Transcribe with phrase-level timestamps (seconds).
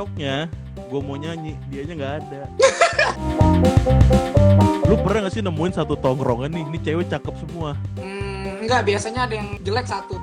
[0.00, 0.48] besoknya
[0.88, 2.48] gue mau nyanyi dianya nggak ada.
[4.88, 6.64] Lu pernah gak sih nemuin satu tongkrongan nih?
[6.72, 7.76] Ini cewek cakep semua.
[8.00, 10.16] Hmm, enggak, biasanya ada yang jelek satu.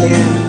[0.00, 0.41] Ya,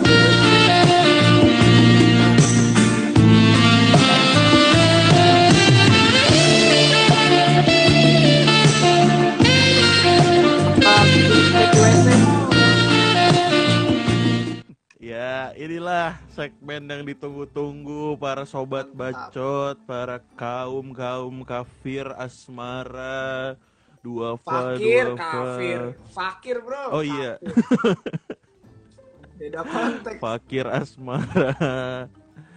[16.04, 23.56] inilah segmen yang ditunggu-tunggu para sobat bacot, para kaum-kaum kafir asmara,
[24.04, 25.80] dua fa, Fakir, dua kafir.
[26.12, 26.92] Fakir, bro.
[26.92, 27.40] Oh iya,
[29.40, 30.20] Beda konteks.
[30.20, 31.56] fakir asmara,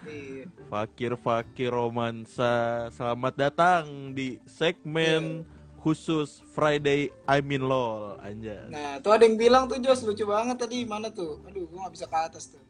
[0.03, 0.51] Iya.
[0.67, 2.91] fakir-fakir romansa.
[2.91, 5.47] Selamat datang di segmen
[5.79, 8.75] khusus Friday I'm in LOL, anjay.
[8.75, 11.47] Nah, tuh ada yang bilang tuh Jos lucu banget tadi mana tuh?
[11.47, 12.67] Aduh, gua nggak bisa ke atas tuh.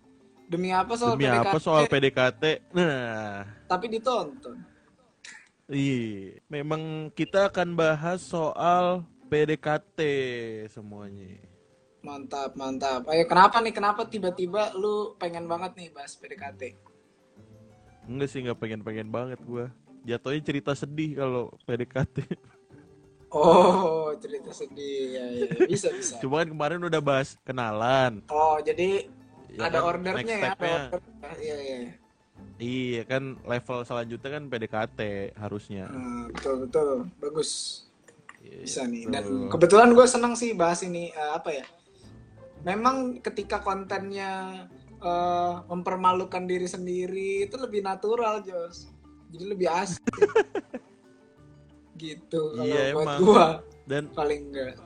[0.46, 1.42] Demi apa soal Demi PDKT?
[1.42, 2.42] apa soal PDKT?
[2.70, 4.56] Nah, Tapi ditonton.
[5.66, 9.98] Iya, memang kita akan bahas soal PDKT
[10.70, 11.42] semuanya.
[12.06, 13.02] Mantap, mantap.
[13.10, 13.74] Ayo, kenapa nih?
[13.74, 16.78] Kenapa tiba-tiba lu pengen banget nih bahas PDKT?
[18.06, 19.74] Enggak sih, nggak pengen-pengen banget gua.
[20.06, 22.22] Jatuhnya cerita sedih kalau PDKT.
[23.34, 25.18] Oh, cerita sedih.
[25.18, 25.46] Ya, ya.
[25.66, 26.14] Bisa, bisa.
[26.22, 28.22] Cuma kan kemarin udah bahas kenalan.
[28.30, 29.10] Oh, jadi
[29.56, 30.52] Ya ada kan, ordernya ya?
[30.52, 31.00] Ada order.
[31.40, 31.78] Iya, iya.
[32.56, 35.00] Iya kan level selanjutnya kan PDKT
[35.40, 35.84] harusnya.
[35.88, 36.88] Nah, betul, betul.
[37.20, 37.50] Bagus.
[38.44, 39.08] Iya, Bisa nih.
[39.08, 39.48] Dan betul.
[39.56, 41.64] kebetulan gue senang sih bahas ini eh, apa ya?
[42.64, 44.64] Memang ketika kontennya
[45.00, 48.92] eh, mempermalukan diri sendiri itu lebih natural, Jos.
[49.32, 50.04] Jadi lebih asik.
[51.96, 53.46] gitu kalau Iya, buat gua
[53.88, 54.76] Dan paling enggak.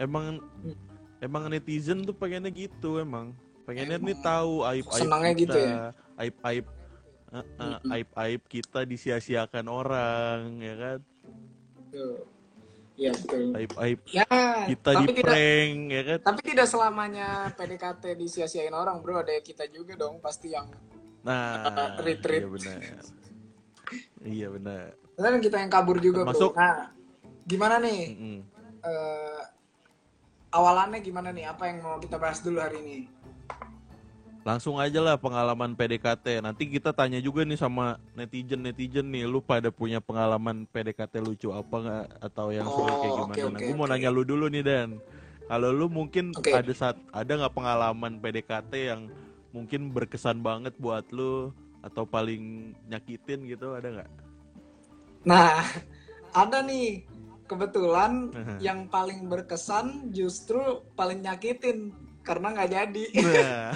[0.00, 0.76] emang Hmm.
[1.20, 3.36] emang netizen tuh pengennya gitu emang.
[3.64, 5.76] Pengennya nih tahu aib-aib Senangnya kita, gitu ya?
[6.20, 7.90] aib-aib eh, eh, Mm-mm.
[7.90, 10.98] aib-aib kita disia-siakan orang, ya kan?
[11.90, 12.16] Tuh.
[12.94, 13.50] Iya, betul.
[13.58, 14.22] Aib-aib Ya,
[14.70, 16.18] kita tapi di tidak prank, ya kan?
[16.22, 19.18] tapi tidak selamanya PDKT disia-siain orang, Bro.
[19.18, 20.70] Ada kita juga dong pasti yang
[21.24, 22.44] Nah, retreat.
[22.44, 22.80] iya benar.
[24.22, 24.86] Iya benar.
[25.16, 26.60] kan kita yang kabur juga, Termasuk- Bro.
[26.60, 26.76] Nah,
[27.42, 28.00] gimana nih?
[28.12, 28.38] Mm-mm.
[28.84, 29.42] eh,
[30.52, 31.48] awalannya gimana nih?
[31.48, 32.98] Apa yang mau kita bahas dulu hari ini?
[34.44, 36.44] Langsung aja lah pengalaman PDKT.
[36.44, 41.76] Nanti kita tanya juga nih sama netizen-netizen nih, lu pada punya pengalaman PDKT lucu apa
[41.80, 43.40] nggak atau yang Oh, kayak oke, gimana?
[43.40, 43.92] Nah, oke, gue mau oke.
[43.96, 45.00] nanya lu dulu nih Dan.
[45.48, 46.52] Kalau lu mungkin Oke.
[46.52, 49.08] ada saat ada nggak pengalaman PDKT yang
[49.52, 54.10] mungkin berkesan banget buat lu atau paling nyakitin gitu ada nggak?
[55.24, 55.64] Nah,
[56.36, 57.04] ada nih.
[57.44, 61.92] Kebetulan yang paling berkesan justru paling nyakitin
[62.24, 63.04] karena nggak jadi.
[63.14, 63.70] Nah,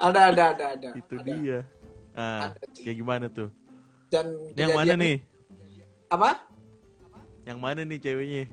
[0.00, 0.88] ada, ada, ada, ada.
[0.96, 1.26] itu ada.
[1.26, 1.58] dia.
[2.10, 3.48] Nah, Ada, kayak gimana tuh?
[4.10, 5.16] Dan Yang mana nih?
[6.10, 6.30] Apa?
[7.46, 8.44] Yang mana nih ceweknya?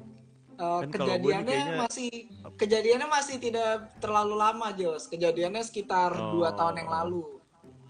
[0.57, 2.09] Eh, Kan kejadiannya kayaknya- masih
[2.57, 6.53] kejadiannya masih tidak terlalu lama Jos kejadiannya sekitar dua Oh.
[6.57, 7.21] tahun yang lalu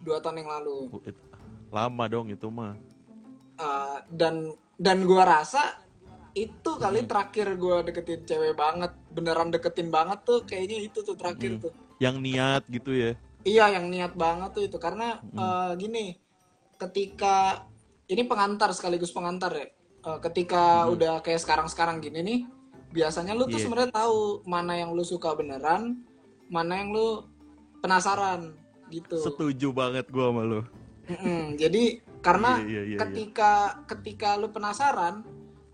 [0.03, 1.12] dua tahun yang lalu Uh,
[1.68, 2.75] Lama dong itu mah.
[3.59, 5.79] Eh, dan dan gua rasa
[6.38, 7.09] itu kali Hmm.
[7.09, 11.62] terakhir gua deketin cewek banget beneran deketin banget tuh kayaknya itu tuh terakhir Hmm.
[11.66, 13.12] tuh Yang niat gitu ya.
[13.42, 15.40] iya yang niat banget tuh itu karena Hmm.
[15.40, 16.06] eh, gini
[16.75, 17.66] ketika
[18.06, 19.68] ini pengantar sekaligus pengantar ya
[20.00, 20.94] Eh, ketika Hmm.
[20.96, 22.40] udah kayak sekarang-sekarang gini nih
[22.94, 23.66] biasanya lu tuh Iya.
[23.66, 26.00] sebenarnya tahu mana yang lu suka beneran
[26.48, 27.28] mana yang lu
[27.78, 28.56] penasaran
[28.88, 30.62] gitu Setuju banget gua sama lu.
[31.08, 31.56] Mm-mm.
[31.56, 32.98] jadi karena Iya, iya, iya, iya.
[33.00, 33.52] ketika
[33.84, 35.28] ketika lu penasaran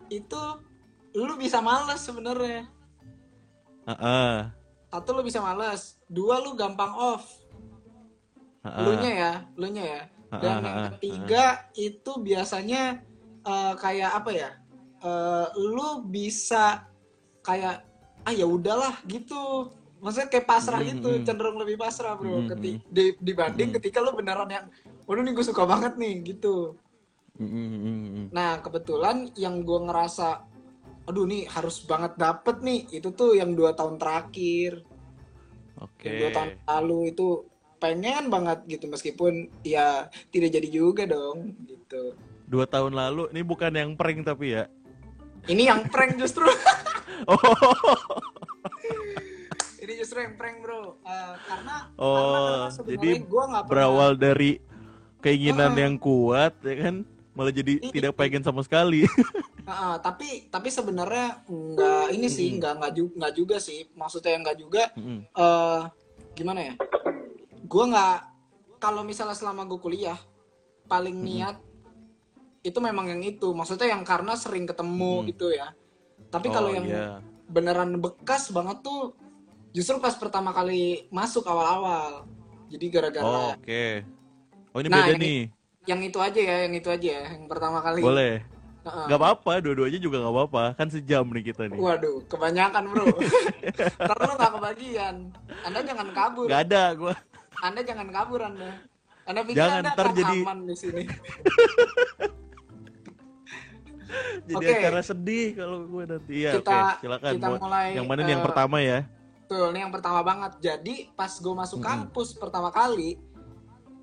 [0.09, 0.41] itu
[1.13, 2.65] lu bisa males sebenarnya
[3.83, 4.33] Heeh.
[4.89, 7.27] satu lu bisa males dua lu gampang off
[8.63, 8.83] heeh.
[8.83, 10.01] lu nya ya lu nya ya
[10.33, 13.03] dan Ah, yang ah, ah, ketiga itu biasanya
[13.43, 14.51] eh, kayak apa ya
[15.03, 16.87] Eh, lu bisa
[17.43, 17.83] kayak
[18.23, 19.67] ah ya udahlah gitu
[19.99, 21.23] maksudnya kayak pasrah Mm, gitu mm.
[21.27, 22.87] cenderung lebih pasrah bro Mm, Keti- mm.
[22.87, 23.75] di- dibanding Mm.
[23.75, 24.65] ketika lu beneran yang
[25.03, 26.79] waduh nih gue suka banget nih gitu
[28.29, 30.45] Nah kebetulan yang gue ngerasa
[31.03, 32.81] aduh nih harus banget dapet nih.
[32.93, 34.85] Itu tuh yang dua tahun terakhir.
[35.81, 36.05] Oke.
[36.05, 37.27] yang dua tahun lalu itu
[37.81, 42.15] pengen banget gitu meskipun ya tidak jadi juga dong gitu.
[42.47, 44.69] Dua tahun lalu, ini bukan yang prank tapi ya.
[45.49, 46.47] ini yang prank justru.
[47.27, 47.35] Oh,
[49.83, 50.95] ini justru yang prank bro.
[51.03, 54.63] Eh, karena Oh, karena jadi gua nggak pernah berawal dari
[55.19, 55.79] keinginan Ah.
[55.83, 56.95] yang kuat ya kan,
[57.33, 57.91] malah jadi Iya.
[57.91, 59.03] tidak pengen sama sekali.
[59.63, 62.59] Ah, tapi tapi sebenarnya nggak ini sih Mm-mm.
[62.59, 65.23] nggak nggak juga nggak juga sih maksudnya nggak juga Mm-mm.
[65.23, 65.81] eh
[66.35, 66.73] gimana ya
[67.63, 68.17] gue nggak
[68.77, 70.19] kalau misalnya selama gue kuliah
[70.83, 71.27] paling Mm-mm.
[71.31, 71.55] niat
[72.59, 75.27] itu memang yang itu maksudnya yang karena sering ketemu Mm.
[75.31, 75.71] gitu ya
[76.27, 77.23] tapi kalau Oh, yang iya.
[77.47, 79.15] beneran bekas banget tuh
[79.71, 82.27] justru pas pertama kali masuk awal-awal
[82.67, 84.03] jadi Oh, gara-gara Oke.
[84.75, 85.39] Oh ini Nah, beda nih.
[85.83, 88.33] Yang itu aja ya yang itu aja ya yang pertama kali Boleh.
[88.83, 89.05] Heeh.
[89.07, 90.63] Gak apa-apa, dua-duanya juga gak apa-apa.
[90.75, 91.79] Kan sejam nih kita nih.
[91.79, 93.07] Waduh, kebanyakan bro.
[94.03, 95.15] Ntar lu gak kebagian.
[95.63, 96.51] Anda jangan kabur.
[96.51, 97.15] Gak ada gua.
[97.63, 98.83] Anda jangan kabur Anda.
[99.23, 101.03] Anda pikir Jangan, Anda akan jadi- aman di sini.
[104.43, 104.69] Jadi Oke.
[104.77, 106.31] acara sedih kalau gue nanti.
[106.43, 107.01] Iya, Kita- oke.
[107.01, 107.31] Silakan.
[107.33, 108.99] kita mulai, yang mana nih yang eh, pertama ya?
[109.49, 110.51] Tuh, ini yang pertama banget.
[110.61, 113.17] Jadi pas gue masuk kampus pertama kali,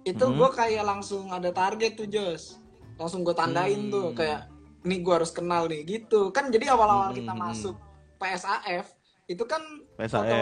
[0.03, 0.39] itu Mm-mm.
[0.39, 2.57] gue kayak langsung ada target tuh Jos.
[2.97, 3.93] Langsung gue tandain Hmm.
[3.93, 4.49] tuh kayak,
[4.83, 6.33] nih gue harus kenal nih gitu.
[6.33, 7.45] Kan jadi awal-awal kita Mm-mm.
[7.49, 7.77] masuk
[8.17, 8.87] PSAF
[9.27, 9.61] itu kan
[9.97, 10.21] PSAF.
[10.21, 10.41] foto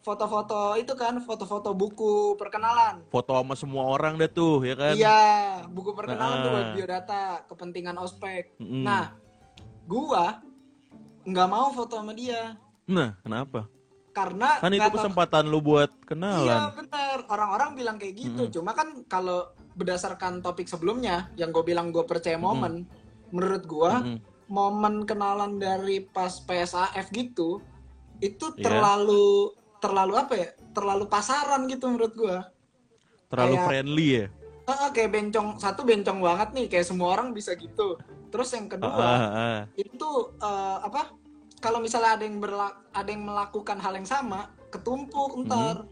[0.00, 3.04] foto-foto itu kan foto-foto buku perkenalan.
[3.12, 4.94] Foto sama semua orang deh tuh, ya kan?
[4.96, 5.20] Iya,
[5.68, 6.74] buku perkenalan tuh buat Nah.
[6.74, 8.56] biodata, kepentingan ospek.
[8.56, 8.80] Mm-mm.
[8.80, 9.12] Nah,
[9.84, 10.40] gua
[11.20, 12.56] nggak mau foto sama dia
[12.88, 13.68] Nah, kenapa?
[14.10, 16.74] Karena Kan itu kesempatan lu buat Iya kenalan.
[16.74, 18.42] benar, orang-orang bilang kayak gitu.
[18.44, 18.52] Mm-mm.
[18.52, 22.84] Cuma kan kalau berdasarkan topik sebelumnya yang gue bilang gue percaya momen,
[23.30, 24.18] menurut gua Mm-mm.
[24.46, 27.62] momen kenalan dari pas PSAF gitu
[28.18, 28.66] itu Iya.
[28.66, 30.48] terlalu terlalu apa ya?
[30.70, 32.38] Terlalu pasaran gitu menurut gua.
[33.28, 34.26] Terlalu kayak- friendly ya?
[34.90, 37.98] Kayak bencong satu bencong banget nih kayak semua orang bisa gitu.
[38.30, 39.58] Terus yang kedua Ah, ah, ah.
[39.74, 41.10] itu eh, apa
[41.60, 45.84] kalau misalnya ada yang berla- ada yang melakukan hal yang sama ketumpuk ntar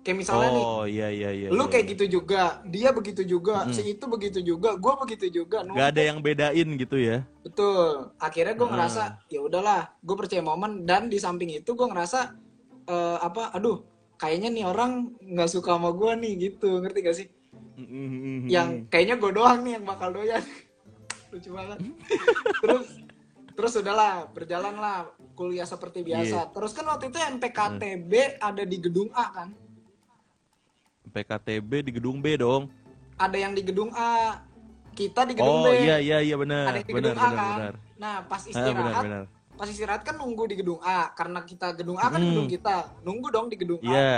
[0.00, 1.48] kayak misalnya nih Oh, iya iya iya.
[1.50, 1.92] lu iya, kayak iya.
[1.92, 3.74] gitu juga dia begitu juga Mm-mm.
[3.74, 7.20] si itu begitu juga gue begitu juga Gak ada yang bedain gitu ya?
[7.44, 8.72] betul akhirnya gue Ah.
[8.72, 12.32] ngerasa ya udahlah gue percaya momen dan di samping itu gue ngerasa
[12.86, 13.84] eh, apa aduh
[14.16, 14.90] kayaknya nih orang
[15.20, 17.28] nggak suka sama gue nih gitu ngerti gak sih
[17.76, 18.48] Mm-mm.
[18.48, 20.40] yang kayaknya gue doang nih yang bakal doyan
[21.30, 21.78] lucu banget
[22.58, 22.86] terus
[23.58, 29.10] terus udahlah berjalan lah kuliah seperti biasa terus kan waktu itu MPKTB ada di gedung
[29.10, 29.48] A kan
[31.08, 32.70] PKTB di gedung B dong.
[33.18, 34.38] ada yang di gedung A
[34.94, 36.70] kita di gedung Oh B iya iya iya benar.
[36.70, 37.74] ada yang di Benar gedung A benar kan benar.
[37.98, 39.24] nah pas Ah, benar istirahat benar.
[39.58, 42.30] pas istirahat kan nunggu di gedung A karena kita gedung A kan Mm.
[42.30, 44.14] gedung kita nunggu dong di gedung A Iya.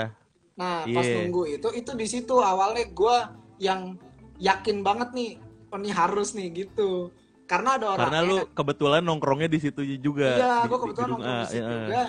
[0.53, 1.17] Nah, pas Iya.
[1.17, 3.17] nunggu itu, itu di situ awalnya gue
[3.57, 3.97] yang
[4.37, 5.41] yakin banget nih,
[5.73, 7.09] oh ini harus nih gitu.
[7.50, 10.38] Karena ada orang Karena lu kebetulan nongkrongnya di situ juga.
[10.38, 11.75] iya, di- gue di kebetulan gedung nongkrong A, di situ ya.
[11.82, 12.02] juga.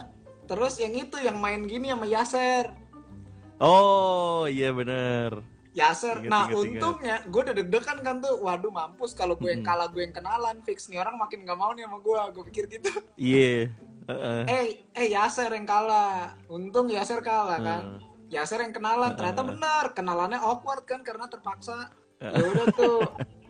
[0.45, 2.65] Terus yang itu yang main gini sama Yaser.
[3.57, 5.41] Oh iya benar.
[5.71, 6.21] Yaser.
[6.21, 6.59] Ingat, nah, ingat.
[6.61, 8.37] untungnya gue udah deg-degan kan tuh.
[8.37, 10.61] Waduh, mampus kalau gue yang kalah, gue yang kenalan.
[10.61, 12.19] Fix nih orang makin gak mau nih sama gue.
[12.37, 12.91] Gue pikir gitu.
[13.17, 13.73] Iya.
[14.11, 14.41] Heeh.
[14.45, 16.37] eh, eh Yaser yang kalah.
[16.45, 17.83] Untung Yaser kalah kan.
[18.29, 19.17] Yaser yang kenalan.
[19.17, 19.49] Ternyata Heeh.
[19.57, 19.83] benar.
[19.97, 21.89] Kenalannya awkward kan karena terpaksa.
[22.21, 23.01] Ya udah tuh.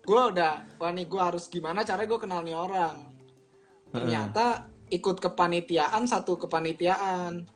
[0.00, 2.96] gue udah, wah nih gue harus gimana caranya gue kenal nih orang.
[3.90, 4.44] Ternyata
[4.90, 7.46] ikut kepanitiaan satu kepanitiaan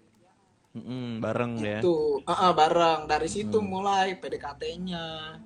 [0.74, 1.78] Mm-mm, bareng ya.
[1.78, 1.94] itu
[2.26, 3.70] Heeh, bareng dari situ Hmm.
[3.70, 5.38] mulai PDKT-nya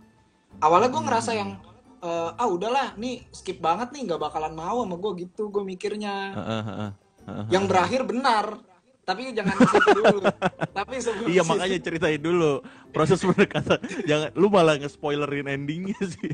[0.58, 1.50] awalnya gue ngerasa yang
[1.98, 6.32] eh, ah udahlah nih skip banget nih nggak bakalan mau sama gue gitu gue mikirnya
[6.32, 6.90] Heeh, heeh.
[7.28, 7.44] Heeh.
[7.52, 8.56] yang berakhir benar
[9.04, 10.18] tapi jangan situ dulu
[10.78, 12.52] tapi sebelum Iya makanya ceritain dulu
[12.92, 13.80] proses pendekatan.
[14.08, 16.32] Jangan lu malah nge-spoilerin endingnya sih.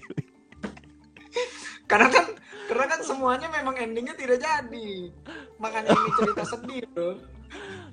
[1.94, 2.26] Karena kan
[2.64, 4.90] karena kan semuanya memang endingnya tidak jadi
[5.62, 7.10] makanya ini cerita sedih bro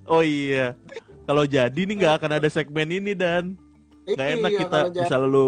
[0.09, 0.73] Oh iya.
[1.29, 3.53] Kalau jadi nih nggak akan ada segmen ini dan
[4.09, 5.47] nggak enak Iya, kita kalau jadi misal lu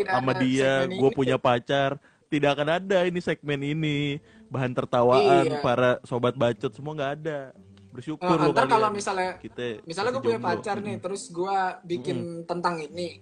[0.00, 2.00] sama dia, gue punya pacar,
[2.32, 4.16] tidak akan ada ini segmen ini
[4.48, 5.60] bahan tertawaan Iya.
[5.60, 7.52] para sobat bacot semua nggak ada.
[7.92, 8.96] Bersyukur ntar kalau kalian.
[8.96, 10.50] misalnya kita misalnya gue punya jomblo.
[10.56, 13.18] pacar nih terus gue bikin tentang ini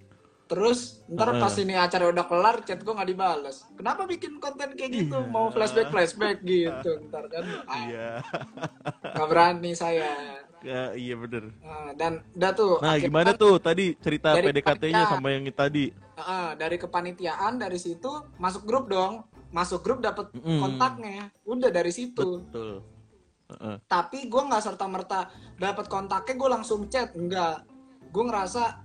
[0.48, 4.90] terus ntar pas ini acara udah kelar chat gue nggak dibales kenapa bikin konten kayak
[4.90, 5.28] gitu Iya.
[5.28, 8.08] mau flashback flashback gitu ntar kan ah, Iya.
[9.14, 10.08] nggak berani saya
[10.58, 11.54] Ya, iya bener.
[11.62, 15.94] Nah, dan udah tuh Nah, gimana tuh tadi cerita PDKT-nya sama yang tadi?
[16.18, 18.10] ah, dari kepanitiaan dari situ
[18.42, 19.22] masuk grup dong
[19.54, 20.58] masuk grup dapet Mm-mm.
[20.58, 22.82] kontaknya udah dari situ Betul.
[23.48, 23.76] Heeh.
[23.86, 27.62] tapi gue nggak serta merta dapet kontaknya gue langsung chat enggak
[28.10, 28.82] gue ngerasa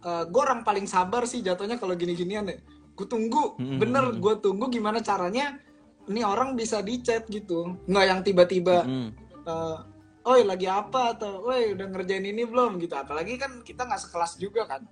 [0.00, 0.32] Mm-mm.
[0.32, 2.56] gue orang paling sabar sih jatuhnya kalau gini-ginian ya.
[2.96, 3.76] Gue tunggu, Mm-mm.
[3.76, 5.60] bener gue tunggu gimana caranya
[6.08, 7.76] ini orang bisa di chat gitu.
[7.84, 9.08] Nggak yang tiba-tiba, Mm-mm.
[9.44, 9.78] eh,
[10.24, 12.96] oi lagi apa atau, oi udah ngerjain ini belum gitu.
[12.96, 14.82] Apalagi kan kita nggak sekelas juga kan.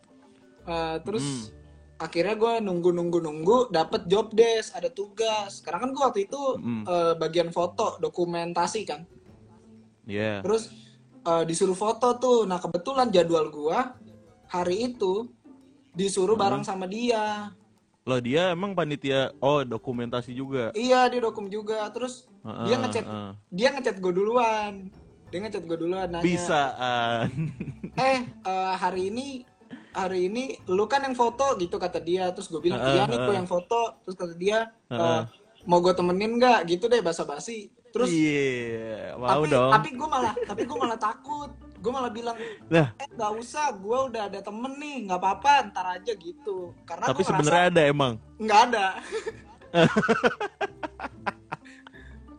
[0.68, 1.52] Eh, terus
[1.98, 6.40] akhirnya gue nunggu nunggu nunggu dapet job desk ada tugas karena kan gue waktu itu
[6.86, 9.02] eh, bagian foto dokumentasi kan
[10.06, 10.40] Iya.
[10.46, 10.70] terus
[11.26, 13.78] eh, disuruh foto tuh nah kebetulan jadwal gue
[14.48, 15.28] hari itu
[15.92, 17.52] disuruh bareng sama dia
[18.02, 20.72] Loh dia emang panitia oh dokumentasi juga.
[20.72, 23.30] iya dia dokum juga terus Heeh, dia ngechat heeh.
[23.50, 24.88] dia ngechat gue duluan
[25.28, 27.28] dia ngechat gue duluan nanya Bisaan.
[28.00, 29.44] eh eh, hari ini
[29.90, 33.34] hari ini lu kan yang foto gitu kata dia terus gue bilang iya nih gue
[33.34, 35.22] yang foto terus kata dia Heeh.
[35.64, 39.70] mau gue temenin nggak gitu deh basa-basi terus Iya, mau tapi dong.
[39.70, 43.99] tapi gue malah tapi gue malah takut gue malah bilang Lah, eh nggak usah gue
[44.11, 48.14] udah ada temen nih nggak apa-apa ntar aja gitu karena tapi sebenarnya ada emang.
[48.37, 48.87] nggak ada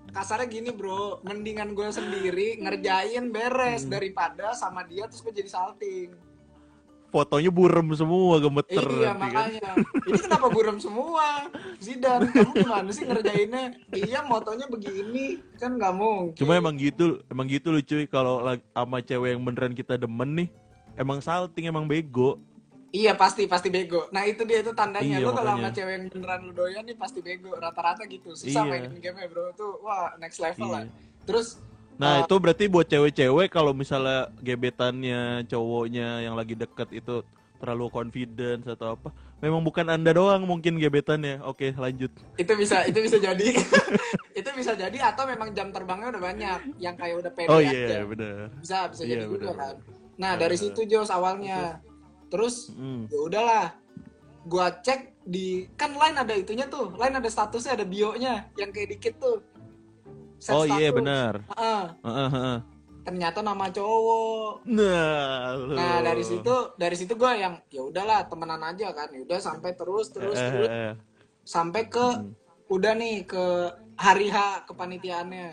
[0.09, 3.93] kasarnya gini bro mendingan gue sendiri ngerjain beres Hmm.
[3.93, 6.09] daripada sama dia terus gue jadi salting
[7.09, 9.17] Fotonya burem semua gemeter iya nanti kan.
[9.17, 9.69] makanya.
[10.05, 11.25] Ini kenapa buram semua?
[11.77, 13.63] Zidan kamu gimana sih ngerjainnya?
[13.89, 15.25] Iya motonya begini
[15.55, 16.37] kan nggak mungkin.
[16.37, 20.47] Cuma emang gitu, emang gitu lucu kalau lag- sama cewek yang beneran kita demen nih,
[20.95, 22.37] emang salting emang bego.
[22.89, 24.09] iya pasti pasti bego.
[24.09, 25.17] Nah itu dia itu tandanya.
[25.17, 27.53] Iya, lu kalau sama cewek yang beneran lu doyan nih pasti bego.
[27.53, 28.33] Rata-rata gitu.
[28.33, 28.69] Susah Iya.
[28.81, 29.53] mainin game bro.
[29.53, 30.83] Tuh wah next level lah.
[30.83, 30.93] Iya.
[31.21, 31.61] terus
[31.99, 32.19] Nah Ah.
[32.23, 37.21] itu berarti buat cewek-cewek kalau misalnya gebetannya cowoknya yang lagi deket itu
[37.59, 41.43] terlalu confidence atau apa, memang bukan anda doang mungkin gebetannya.
[41.43, 42.07] Oke lanjut.
[42.33, 43.47] itu bisa itu bisa jadi
[44.39, 47.67] itu bisa jadi atau memang jam terbangnya udah banyak yang kayak udah pede Oh aja
[47.67, 48.47] iya benar.
[48.55, 49.55] bisa bisa Iya, jadi juga bener.
[49.57, 49.75] kan
[50.15, 51.83] nah dari situ Jos awalnya
[52.27, 53.07] terus Mm.
[53.07, 53.65] ya udahlah
[54.45, 58.95] gua cek di kan line ada itunya tuh line ada statusnya ada bio-nya yang kayak
[58.95, 59.43] dikit tuh
[60.47, 60.95] Oh iya status.
[60.95, 61.33] benar.
[61.51, 62.57] Heeh, Heeh, heeh.
[62.99, 65.73] ternyata nama cowok Nah, lu.
[65.73, 69.73] nah dari situ dari situ gua yang ya udahlah temenan aja kan ya udah sampai
[69.73, 70.93] terus terus Eh, terus eh, eh.
[71.41, 72.31] sampai ke Hmm.
[72.69, 73.45] udah nih ke
[73.97, 75.47] hari H kepanitiaannya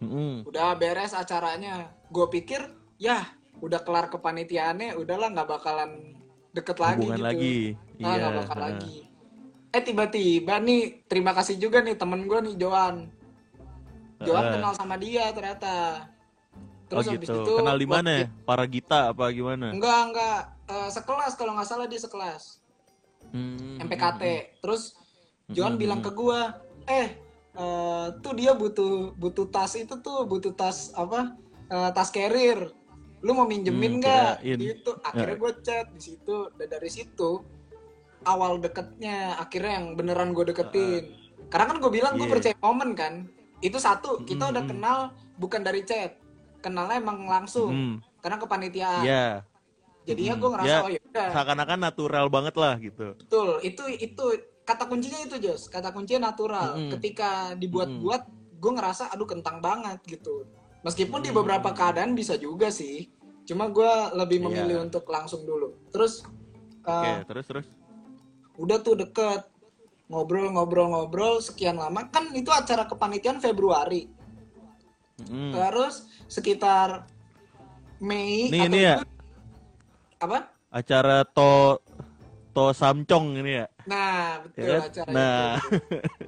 [0.00, 0.44] Mm-mm.
[0.44, 2.60] udah beres acaranya gue pikir
[2.96, 3.20] ya
[3.60, 6.16] udah kelar kepanitiaannya udahlah nggak bakalan
[6.52, 7.56] deket lagi Hubungan gitu lagi.
[7.96, 8.18] nah Iya.
[8.18, 8.64] nggak bakal heeh.
[8.64, 8.96] lagi
[9.72, 13.12] eh tiba-tiba nih terima kasih juga nih temen gue nih Joan
[14.22, 14.52] Joan Heeh.
[14.54, 16.06] kenal sama dia ternyata
[16.86, 17.40] Oh terus habis gitu.
[17.42, 18.10] itu Kenal di mana?
[18.14, 18.26] ya?
[18.46, 19.74] Para Gita apa gimana?
[19.74, 22.58] enggak enggak Eh, sekelas kalau nggak salah dia sekelas
[23.30, 24.22] Hmm, MPKT
[24.58, 24.98] terus
[25.46, 25.82] Joan Mm-mm.
[25.82, 27.14] bilang ke gua eh
[27.54, 32.70] eh, tuh dia butuh butuh tas itu tuh butuh tas apa Eh, tas carrier
[33.22, 34.58] lu mau minjemin Hmm, nggak kirain.
[34.74, 37.42] gitu akhirnya gue chat di situ dan dari situ
[38.22, 41.14] awal deketnya akhirnya yang beneran gue deketin
[41.46, 42.34] karena kan gue bilang gue Iya.
[42.38, 43.14] percaya momen kan
[43.66, 44.70] itu satu kita udah Mm-mm.
[44.78, 44.98] kenal
[45.36, 46.14] bukan dari chat
[46.62, 49.26] kenalnya emang langsung Hmm, karena kepanitiaan Iya.
[50.02, 53.06] jadinya Mm, gue ngerasa ya, oh ya udah Seakan-akan natural banget lah gitu.
[53.16, 54.24] Betul, itu itu
[54.62, 56.78] kata kuncinya itu Jos, kata kuncinya natural.
[56.78, 56.90] Mm-mm.
[56.94, 58.22] Ketika dibuat-buat,
[58.56, 60.46] gue ngerasa aduh kentang banget gitu.
[60.82, 63.10] Meskipun di beberapa keadaan bisa juga sih,
[63.42, 64.44] cuma gue lebih Iya.
[64.46, 65.74] memilih untuk langsung dulu.
[65.90, 66.22] Terus
[66.82, 67.66] Oke, uh, terus terus.
[68.56, 69.42] udah tuh deket
[70.06, 74.06] ngobrol-ngobrol-ngobrol sekian lama kan itu acara kepanitiaan Februari.
[75.26, 75.50] Mm.
[75.54, 77.08] Terus sekitar
[77.98, 78.96] Mei Nih, atau ini ya.
[80.20, 80.38] Apa?
[80.68, 81.80] Acara to
[82.52, 83.66] to samcong ini ya.
[83.88, 84.80] Nah, betul Ya kan?
[84.88, 85.50] acara Nah.
[85.56, 85.68] itu.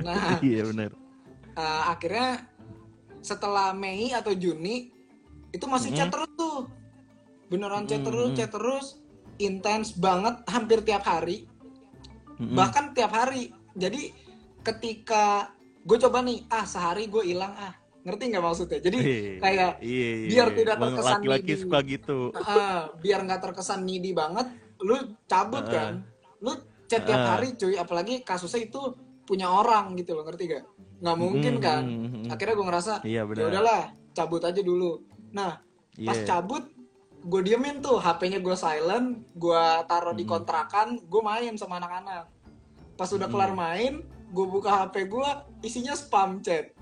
[0.04, 0.90] Nah, iya benar.
[1.52, 2.28] Uh, akhirnya
[3.20, 4.88] setelah Mei atau Juni
[5.50, 6.14] itu masih chat Mhm.
[6.14, 6.56] terus tuh
[7.48, 8.86] beneran chat Mhm, terus chat terus
[9.38, 11.48] intens banget hampir tiap hari
[12.36, 12.54] Mm-mm.
[12.54, 14.02] bahkan tiap hari jadi
[14.62, 15.48] ketika
[15.80, 20.08] gue coba nih ah sehari gue hilang ah ngerti nggak maksudnya jadi Iya, kayak iya,
[20.16, 20.28] iya.
[20.28, 21.62] biar tidak Emang terkesan Laki-laki needy.
[21.62, 22.18] suka gitu.
[22.34, 24.46] ah, biar nggak terkesan needy banget
[24.78, 25.74] lu cabut Heeh.
[25.74, 25.92] kan
[26.38, 26.52] lu
[26.86, 27.28] chat tiap Heeh.
[27.28, 28.80] hari cuy apalagi kasusnya itu
[29.22, 30.64] punya orang gitu loh ngerti gak
[30.98, 32.24] nggak mungkin Mm, kan mm, mm.
[32.32, 34.98] akhirnya gue ngerasa Iya ya udahlah cabut aja dulu
[35.30, 35.60] nah
[36.00, 36.26] pas Iya.
[36.26, 36.64] cabut
[37.18, 40.30] gue diemin tuh HP-nya gue silent gue taruh di Mm.
[40.32, 42.24] kontrakan gue main sama anak-anak
[42.98, 43.32] pas udah Mm.
[43.32, 43.92] kelar main
[44.28, 45.28] gue buka HP gue
[45.62, 46.74] isinya spam chat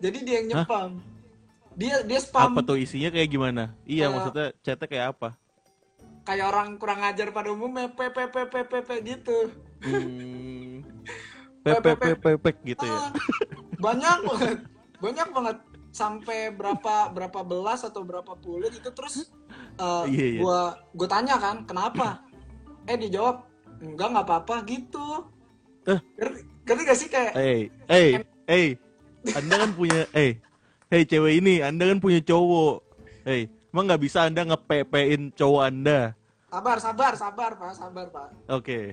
[0.00, 0.54] jadi dia yang Hah?
[0.64, 0.90] nyepam
[1.72, 3.72] dia dia spam Apa tuh isinya kayak gimana?
[3.84, 5.28] Iya, Eh, maksudnya chatnya kayak apa?
[6.22, 9.38] kayak orang kurang ajar pada umumnya PPPPPP gitu
[9.82, 10.86] Hmm.
[12.22, 12.98] Pepek gitu ya.
[12.98, 13.10] Ah,
[13.76, 14.58] banyak banget
[14.98, 15.56] banyak banget
[15.90, 19.30] sampai berapa berapa belas atau berapa puluh gitu terus
[19.76, 20.06] uh,
[20.38, 22.22] gua gua tanya kan kenapa
[22.84, 23.42] eh dijawab
[23.78, 25.26] enggak nggak apa-apa gitu
[25.84, 26.00] Eh.
[26.62, 28.12] ngerti, gak sih kayak Eh, eh,
[28.46, 28.68] eh.
[29.28, 30.38] Anda kan punya eh
[30.86, 32.84] Hei cewek ini, Anda kan punya cowok.
[33.24, 36.00] Hei, emang nggak bisa Anda ngepepein cowok Anda?
[36.46, 38.92] sabar sabar sabar pak sabar pak Oke.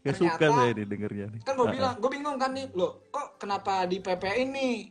[0.00, 1.40] Gak suka saya nih dengernya nih.
[1.42, 4.88] kan gue Ah, bilang gue bingung kan nih lo kok kenapa di PP ini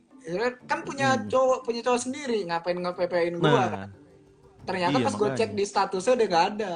[0.63, 1.25] kan punya Hmm.
[1.27, 3.89] cowok punya cowok sendiri ngapain nge PP-in gue Nah, kan
[4.63, 6.73] ternyata iya, pas gue cek di statusnya udah gak ada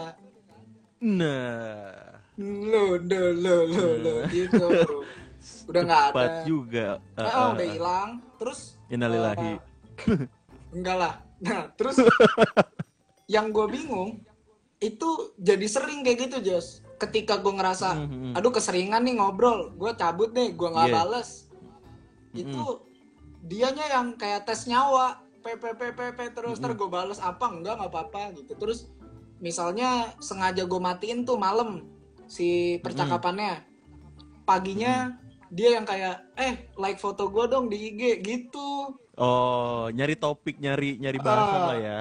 [1.00, 2.07] nah,
[2.38, 5.01] lo lo lo lo lo gitu bro.
[5.67, 6.25] udah nggak ada.
[6.44, 6.88] juga.
[7.13, 7.72] Ah, Nah, ah, udah ah.
[7.72, 8.10] hilang.
[8.38, 9.51] Terus Innalillahi.
[9.51, 9.58] eh,
[10.72, 11.13] enggak lah.
[11.39, 11.98] Nah terus
[13.34, 14.22] yang gue bingung
[14.77, 16.86] itu jadi sering kayak gitu Jos.
[16.98, 18.34] Ketika gue ngerasa Hmm, hmm, hmm.
[18.38, 19.74] aduh keseringan nih ngobrol.
[19.74, 20.96] Gue cabut deh gue nggak Iya.
[20.96, 21.29] bales.
[22.32, 22.86] Itu
[23.41, 25.22] dianya yang kayak tes nyawa.
[25.39, 27.48] Pppppp terus ter gue bales apa?
[27.48, 28.53] Enggak nggak apa-apa gitu.
[28.53, 28.89] Terus
[29.38, 31.86] misalnya sengaja gue matiin tuh malam
[32.27, 33.63] si percakapannya
[34.43, 35.15] paginya
[35.48, 40.93] dia yang kayak eh like foto gue dong di IG gitu Oh, nyari topik, nyari
[40.96, 41.65] nyari bahasan Ah.
[41.65, 42.00] lah ya.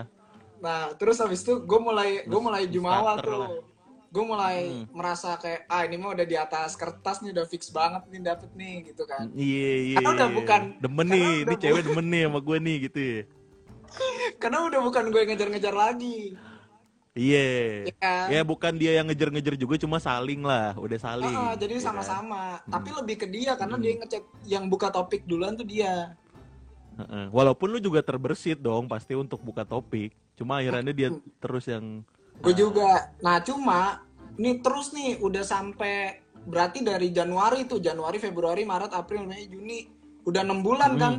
[0.59, 3.49] Nah, terus habis itu gue mulai gue mulai jumawa starter lah.
[3.49, 3.65] tuh.
[4.07, 4.85] Gue mulai Hmm.
[4.93, 8.51] merasa kayak ah ini mah udah di atas kertas nih udah fix banget nih dapet
[8.53, 9.33] nih gitu kan.
[9.33, 9.97] Iya, iya.
[9.97, 10.37] Karena udah iya.
[10.37, 13.21] bukan- demen nih, ini cewek demen nih sama gue nih gitu ya.
[14.43, 16.37] Karena udah bukan gue ngejar-ngejar lagi.
[17.17, 17.89] Iya.
[17.89, 18.27] Ya kan?
[18.29, 21.33] Ya bukan dia yang ngejar-ngejar juga cuma saling lah, udah saling.
[21.33, 21.87] Ah, jadi ya kan?
[21.97, 22.61] sama-sama.
[22.69, 23.83] Tapi lebih ke dia karena Hmm.
[23.83, 26.13] dia yang ngecek yang buka topik duluan tuh dia.
[27.01, 27.33] Heeh.
[27.33, 30.13] Walaupun lu juga terbersit dong pasti untuk buka topik.
[30.37, 31.09] Cuma akhirnya dia
[31.41, 32.05] terus yang
[32.37, 33.17] Gue juga.
[33.25, 34.05] Nah, cuma
[34.37, 39.89] nih terus nih udah sampai berarti dari Januari tuh Januari, Februari, Maret, April, Mei, Juni
[40.29, 41.15] udah enam bulan kan.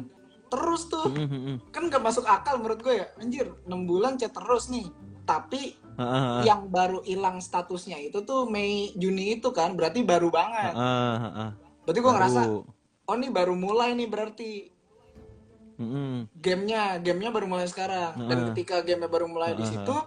[0.48, 1.58] Terus tuh Hmm, hmm, hmm.
[1.74, 4.88] kan gak masuk akal menurut gue ya anjir 6 bulan chat terus nih
[5.28, 6.46] tapi Heeh.
[6.46, 10.78] yang baru hilang statusnya itu tuh Mei Juni itu kan berarti baru banget.
[10.78, 11.50] Heeh, heeh.
[11.90, 12.42] berarti gue ngerasa
[13.10, 14.52] oh ini baru mulai nih berarti.
[16.38, 18.30] Gamenya gamenya baru mulai sekarang.
[18.30, 18.48] Dan Heeh.
[18.54, 19.74] ketika gamenya baru mulai di Heeh.
[19.74, 19.98] situ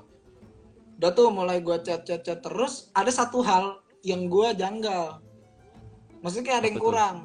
[1.00, 5.18] udah tuh mulai gue chat chat chat terus ada satu hal yang gue janggal.
[6.22, 7.16] Maksudnya kayak ada yang kurang.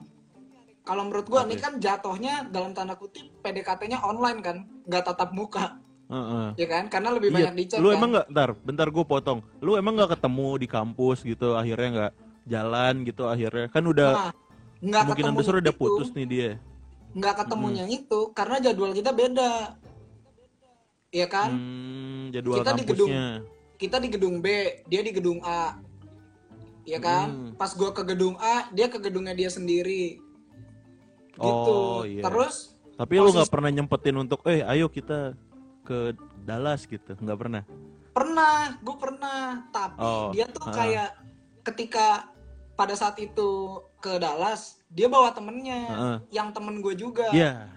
[0.82, 4.58] Kalau menurut gue ini kan jatuhnya dalam tanda kutip PDKT-nya online kan
[4.90, 6.48] nggak tatap muka Heeh.
[6.56, 6.84] ya kan?
[6.86, 7.98] Karena lebih Iya, banyak di chat lu kan?
[7.98, 9.40] emang nggak, ntar, bentar gue potong.
[9.58, 12.14] Lu emang nggak ketemu di kampus gitu, akhirnya nggak
[12.46, 13.66] jalan gitu, akhirnya?
[13.68, 14.32] Kan udah Nah,
[14.80, 16.52] nggak kemungkinan ketemu besar udah itu, putus nih dia.
[17.12, 19.80] nggak ketemunya itu karena jadwal kita beda.
[21.10, 21.50] Iya kan?
[21.50, 23.28] Hmm, jadwal Kita di gedung- kampusnya.
[23.76, 24.48] kita di gedung B
[24.86, 25.80] dia di gedung A.
[26.84, 27.28] Iya kan?
[27.28, 27.52] Hmm.
[27.56, 30.20] pas gua ke gedung A dia ke gedungnya dia sendiri.
[31.34, 31.72] Gitu.
[31.72, 32.22] Oh, iya.
[32.22, 35.36] terus Tapi lu nggak pernah nyempetin untuk, eh ayo kita
[35.86, 37.64] ke Dallas gitu, nggak pernah.
[38.12, 40.72] pernah gue pernah tapi Oh, dia tuh ah.
[40.72, 41.10] kayak
[41.64, 42.32] ketika
[42.74, 43.50] pada saat itu
[43.98, 46.18] ke Dallas dia bawa temennya Heeh.
[46.34, 47.68] yang temen gue juga Iya.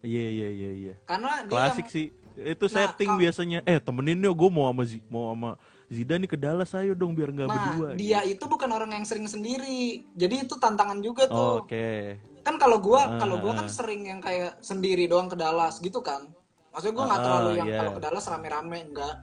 [0.00, 0.94] Iya iya iya iya.
[1.04, 2.06] karena dia Klasik yang- sih.
[2.34, 3.58] Itu Nah, setting biasanya.
[3.64, 5.50] Eh temenin yuk, gue mau sama mau sama
[5.86, 7.88] Zidane nih ke Dallas ayo dong biar nggak Nah, berdua.
[7.94, 10.04] dia itu bukan orang yang sering sendiri.
[10.12, 11.60] Jadi itu tantangan juga tuh.
[11.60, 12.20] Oke.
[12.40, 13.56] Kan kalau gua, Ah, kalau gua ah.
[13.58, 16.28] kan sering yang kayak sendiri doang ke Dallas gitu kan.
[16.76, 17.78] Maksudnya gua nggak Ah, terlalu yang iya.
[17.80, 19.14] kalau ke Dallas rame-rame enggak.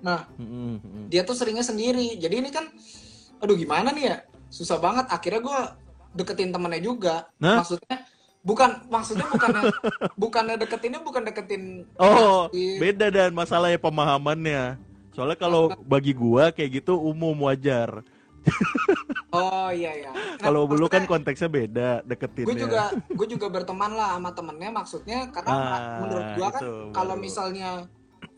[0.00, 0.20] Nah,
[1.12, 2.16] dia tuh seringnya sendiri.
[2.16, 2.72] Jadi ini kan
[3.36, 4.16] aduh gimana nih ya?
[4.48, 5.58] Susah banget akhirnya gua
[6.16, 7.28] deketin temennya juga.
[7.36, 7.60] Nah?
[7.60, 8.08] Maksudnya
[8.40, 9.62] bukan maksudnya bukannya
[10.24, 12.80] bukannya deketinnya bukan deketin Oh, pasti.
[12.80, 14.80] beda dan masalahnya pemahamannya.
[15.12, 18.00] Soalnya kalau bagi gua kayak gitu umum wajar.
[19.30, 20.10] Oh iya iya.
[20.10, 22.46] Nah, Kalau lu maksudnya- kan konteksnya beda deketinnya.
[22.46, 27.14] gue juga gue juga berteman lah sama temennya maksudnya karena Ah, menurut gue kan kalau
[27.16, 27.86] misalnya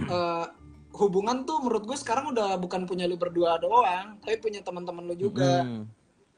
[0.03, 0.47] eh,
[0.93, 5.15] hubungan tuh menurut gue sekarang udah bukan punya lu berdua doang tapi punya teman-teman lu
[5.15, 5.89] juga Hmm.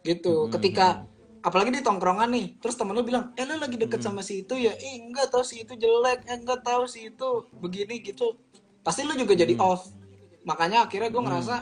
[0.01, 0.53] gitu Mm-mm.
[0.53, 1.03] ketika
[1.41, 4.55] apalagi di tongkrongan nih terus temen lu bilang eh lu lagi deket sama si itu
[4.55, 8.39] ya eh enggak tahu si itu jelek eh enggak tahu si itu begini gitu
[8.81, 9.61] pasti lu juga jadi Mm.
[9.61, 9.91] off
[10.43, 11.55] makanya akhirnya gue ngerasa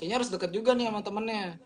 [0.00, 1.60] kayaknya harus deket juga nih sama temennya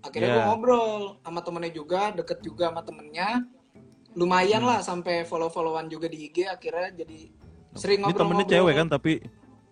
[0.00, 0.48] akhirnya gue Yeah.
[0.48, 3.44] ngobrol sama temennya juga deket juga sama temennya
[4.10, 4.68] lumayan Mm.
[4.72, 7.28] lah sampai follow followan juga di IG akhirnya jadi
[7.76, 9.12] sering Ini ngobrol temennya cewek kan tapi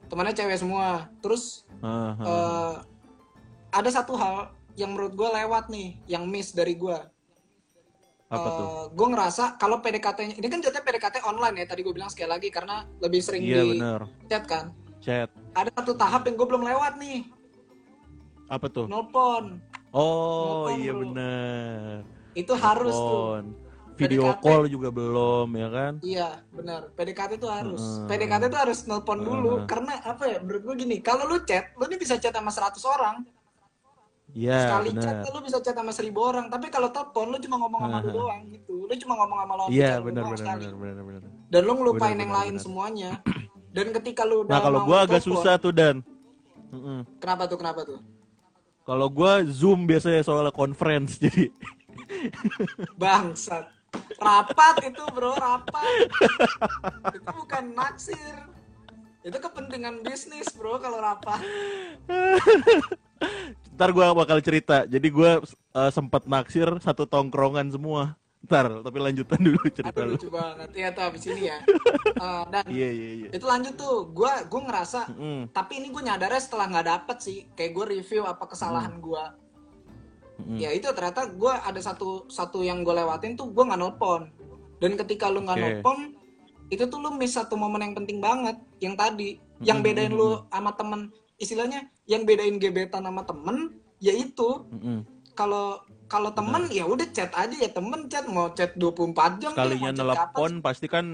[0.06, 2.14] temennya cewek semua terus Ah, ah.
[2.22, 2.74] eh,
[3.70, 6.98] ada satu hal yang menurut gue lewat nih yang miss dari gue
[8.28, 8.68] apa tuh?
[8.92, 12.28] gue Eh, ngerasa kalau PDKT-nya ini kan jatuhnya PDKT online ya tadi gue bilang sekali
[12.28, 14.00] lagi karena lebih sering Iya di bener.
[14.28, 14.64] chat kan
[15.00, 15.32] Chat.
[15.54, 17.24] ada satu tahap yang gue belum lewat nih
[18.48, 18.86] Apa tuh?
[18.88, 21.00] nelpon Oh Nelpon, iya bro.
[21.04, 21.96] bener.
[22.34, 23.40] itu harus tuh.
[23.98, 24.40] Video PDKT.
[24.40, 25.92] call juga belum ya kan?
[26.00, 28.06] iya benar PDKT tuh harus Heeh.
[28.08, 29.66] PDKT tuh harus nelpon dulu Heeh.
[29.66, 32.78] karena apa ya menurut gue gini kalau lu chat lu nih bisa chat sama 100
[32.86, 33.16] orang
[34.28, 35.02] Iya sekali bener.
[35.02, 38.04] chat lu bisa chat sama 1000 orang tapi kalau telepon lu cuma ngomong sama lu
[38.04, 38.14] Heeh.
[38.14, 41.22] doang gitu lu cuma ngomong sama lawan Iya lu benar benar benar benar benar.
[41.48, 42.62] dan lu ngelupain Benar, yang benar, lain benar.
[42.62, 43.10] semuanya
[43.68, 45.96] dan ketika lu udah Nah kalau gua agak susah tuh dan.
[47.18, 47.98] Kenapa tuh kenapa tuh
[48.88, 51.52] Kalau gua Zoom biasanya soalnya conference jadi
[52.96, 53.68] Bangsat.
[54.16, 56.08] Rapat itu bro, rapat.
[57.12, 58.36] itu bukan naksir.
[59.20, 61.36] Itu kepentingan bisnis bro kalau rapat.
[63.76, 64.88] ntar gua bakal cerita.
[64.88, 68.16] Jadi gua eh, sempat naksir satu tongkrongan semua.
[68.48, 70.12] Ntar, tapi lanjutan dulu cerita Aduh lu.
[70.16, 70.68] lucu banget.
[70.72, 71.58] Iya tuh abis ini ya.
[72.18, 73.28] Eh, dan Iya iya iya.
[73.30, 74.10] itu lanjut tuh.
[74.10, 78.26] Gua gua ngerasa Mm-mm, tapi ini gue nyadarnya setelah nggak dapet sih kayak gue review
[78.26, 79.04] apa kesalahan Hmm.
[79.04, 79.24] gue
[80.42, 80.58] mm-mm.
[80.58, 84.26] ya itu ternyata gue ada satu satu yang gue lewatin tuh gue nggak nelpon
[84.78, 85.64] dan ketika lu nggak Oke.
[85.78, 85.98] nelpon
[86.68, 90.74] itu tuh lu miss satu momen yang penting banget yang tadi yang bedain lu sama
[90.74, 91.00] temen
[91.36, 95.06] istilahnya yang bedain gebetan sama temen yaitu Mm-mm.
[95.34, 99.92] kalau kalau temen ya udah chat aja ya temen chat mau chat 24 jam Sekalinya
[99.92, 101.06] kapan nelpon pasti kan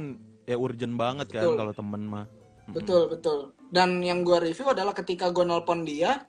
[0.47, 1.57] ya urgent banget kan Betul.
[1.59, 2.27] kalau temen mah.
[2.71, 3.39] Betul, betul.
[3.69, 6.25] Dan yang gue review adalah ketika gue nelpon dia,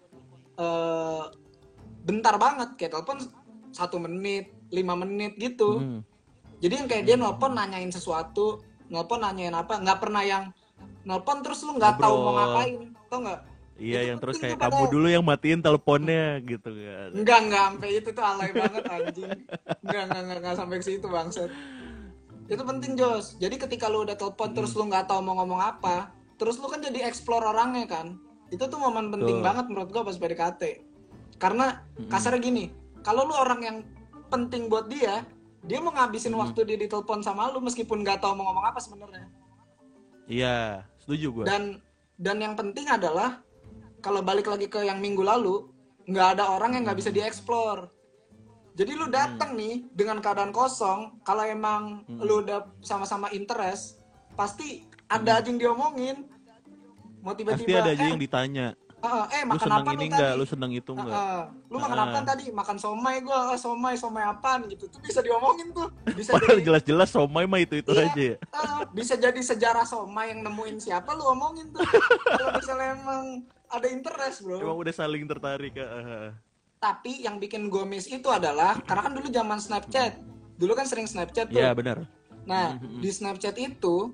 [0.60, 1.24] eh
[2.04, 3.24] bentar banget, kayak telepon
[3.72, 5.80] satu menit, lima menit gitu.
[5.80, 6.00] Mm.
[6.60, 10.44] Jadi yang kayak dia nelpon nanyain sesuatu, nelpon nanyain apa, nggak pernah yang
[11.08, 13.40] nelpon terus lu nggak tahu mau ngapain, tau nggak?
[13.76, 17.10] Iya Itu yang terus kayak tuh kamu dulu yang matiin teleponnya gitu kan.
[17.12, 19.32] Enggak, enggak sampai itu tuh alay banget anjing.
[19.84, 21.52] Enggak, enggak, enggak, enggak sampai ke situ bangsat.
[22.48, 23.36] Itu penting Jos.
[23.36, 26.08] Jadi ketika lu udah telepon terus lu nggak tahu mau ngomong apa,
[26.40, 28.16] terus lu kan jadi explore orangnya kan.
[28.48, 29.48] Itu tuh momen penting Betul.
[29.52, 30.62] banget menurut gua pas PDKT.
[31.36, 32.72] Karena kasarnya gini,
[33.04, 33.78] kalau lu orang yang
[34.32, 35.28] penting buat dia,
[35.68, 38.80] dia mau ngabisin waktu dia di telepon sama lu meskipun nggak tahu mau ngomong apa
[38.80, 39.28] sebenarnya.
[40.32, 41.46] Iya, setuju gua.
[41.50, 41.84] Dan
[42.16, 43.44] dan yang penting adalah
[44.06, 45.66] kalau balik lagi ke yang minggu lalu,
[46.06, 47.90] nggak ada orang yang nggak bisa dieksplor.
[48.76, 53.98] Jadi lu datang nih dengan keadaan kosong, kalau emang lu udah sama-sama interest,
[54.34, 56.30] pasti ada aja yang diomongin.
[57.20, 58.68] Mau Pasti tiba-tiba, ada aja eh, yang ditanya.
[59.02, 60.22] eh, eh, Lu makan seneng apa ini lu enggak?
[60.28, 60.38] tadi?
[60.38, 61.14] Lu seneng itu enggak?
[61.16, 62.06] eh, lu makan Ah.
[62.06, 62.46] apa tadi?
[62.52, 64.86] Makan somai gua, eh, somai, somai apaan gitu.
[64.86, 65.88] Tuh bisa diomongin tuh.
[66.12, 68.06] Bisa Padahal jadi, jelas-jelas somai mah itu-itu Iya.
[68.06, 68.36] aja ya.
[68.52, 71.82] Ah, bisa jadi sejarah somai yang nemuin siapa lu omongin tuh.
[72.36, 73.24] Kalau misalnya emang
[73.78, 74.58] ada interest, bro.
[74.58, 75.76] Emang udah saling tertarik.
[75.78, 76.32] ah.
[76.78, 80.20] Tapi yang bikin gue miss itu adalah karena kan dulu zaman Snapchat.
[80.56, 81.60] Dulu kan sering Snapchat tuh.
[81.60, 82.08] Iya benar.
[82.46, 84.14] Nah, di Snapchat itu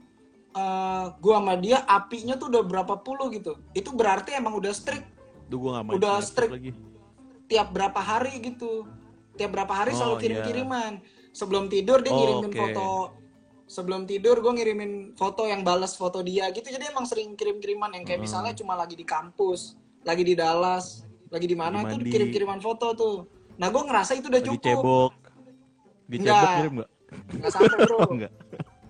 [0.52, 3.56] eh gua sama dia apinya tuh udah berapa puluh gitu.
[3.72, 5.08] Itu berarti emang udah strict
[5.48, 6.52] Duh gua nggak main Udah Snapchat strict.
[6.52, 6.72] lagi.
[7.48, 8.88] tiap berapa hari gitu.
[9.36, 10.24] Tiap berapa hari Oh, selalu iya.
[10.24, 10.94] kirim-kiriman.
[11.32, 12.60] Sebelum tidur dia Oh, ngirimin oke.
[12.60, 12.88] foto
[13.72, 18.04] sebelum tidur gue ngirimin foto yang balas foto dia gitu jadi emang sering kirim-kiriman yang
[18.04, 18.28] kayak Hmm.
[18.28, 22.12] misalnya cuma lagi di kampus lagi di Dallas lagi di mana tuh mandi.
[22.12, 23.16] kirim-kiriman foto tuh
[23.56, 25.12] nah gue ngerasa itu udah Lagi cukup cebok.
[26.12, 26.28] Enggak.
[26.28, 26.90] cebok kirim enggak?
[27.32, 28.32] nggak sampai bro Oh, enggak.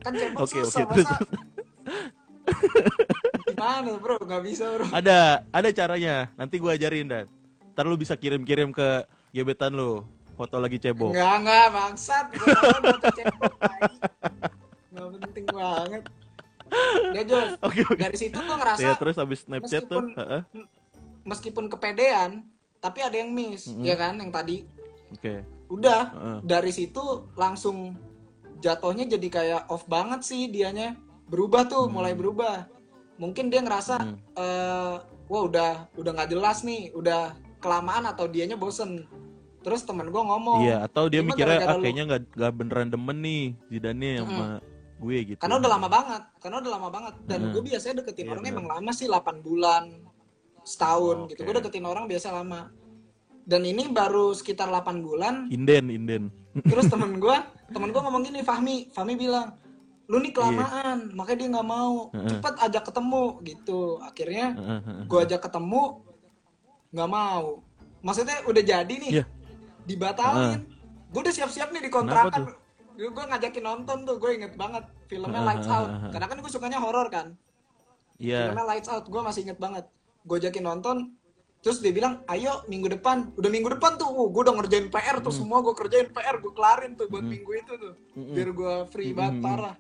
[0.01, 1.15] kan cebok Oke, oke, susah masa
[3.47, 6.15] gimana bro nggak bisa bro Ada, ada caranya.
[6.33, 7.25] Nanti gua ajarin dan.
[7.71, 10.01] Ntar lu bisa kirim-kirim ke gebetan lu
[10.33, 11.13] foto lagi cebok.
[11.13, 12.49] nggak nggak bangsat gue
[13.13, 13.79] cebok nggak
[15.21, 16.03] penting banget
[17.12, 17.99] ya Jos Oke oke.
[17.99, 20.41] dari situ gue ngerasa Ya terus habis Snapchat tuh, meskipun- heeh.
[21.23, 22.31] meskipun kepedean
[22.77, 24.65] tapi ada yang miss ya kan yang tadi
[25.12, 25.43] Oke.
[25.67, 26.38] udah Heeh.
[26.41, 27.03] dari situ
[27.34, 27.93] langsung
[28.57, 32.65] jatuhnya jadi kayak off banget sih dianya berubah tuh mulai berubah
[33.15, 34.17] mungkin dia ngerasa Hmm.
[34.34, 34.95] eh,
[35.27, 39.05] wah udah udah nggak jelas nih udah kelamaan atau dianya bosen
[39.62, 43.43] terus temen gue ngomong Iya, atau dia mikirnya ah, kayaknya nggak nggak beneran demen nih
[43.67, 44.47] Zidane sama
[45.01, 45.39] gue gitu.
[45.41, 47.13] karena udah lama banget karena udah lama banget.
[47.25, 47.51] Dan Hmm.
[47.51, 49.83] gue biasanya deketin Iya, orang emang lama sih 8 bulan
[50.61, 51.41] setahun Oh, gitu.
[51.41, 51.47] oke.
[51.47, 52.69] gue deketin orang biasa lama.
[53.41, 56.23] Dan ini baru sekitar 8 bulan Inden, inden.
[56.63, 57.37] terus temen gue
[57.67, 59.57] temen gue ngomong gini Fahmi Fahmi bilang
[60.05, 62.11] lu nih kelamaan makanya dia nggak mau.
[62.11, 62.27] Iya.
[62.29, 63.81] Cepet ajak ketemu gitu.
[63.99, 64.45] Akhirnya
[65.09, 65.83] gue ajak ketemu
[66.91, 67.63] nggak mau.
[68.01, 69.25] Maksudnya udah jadi nih Iya.
[69.83, 70.61] dibatalin.
[71.09, 72.41] Gue udah siap-siap nih Kenapa dikontrakan
[72.93, 73.10] tuh?
[73.10, 77.08] gue ngajakin nonton tuh gue inget banget filmnya Lights Out karena kan gue sukanya horor
[77.08, 77.27] kan
[78.17, 78.47] Iya.
[78.47, 79.86] filmnya Lights Out gue masih inget banget
[80.21, 80.97] gue ajakin nonton
[81.60, 85.17] terus dia bilang ayo minggu depan udah minggu depan tuh uh, gue udah ngerjain PR
[85.19, 88.34] tuh semua gue kerjain PR gue kelarin tuh buat minggu itu tuh Mm-mm.
[88.34, 89.75] biar gue free banget parah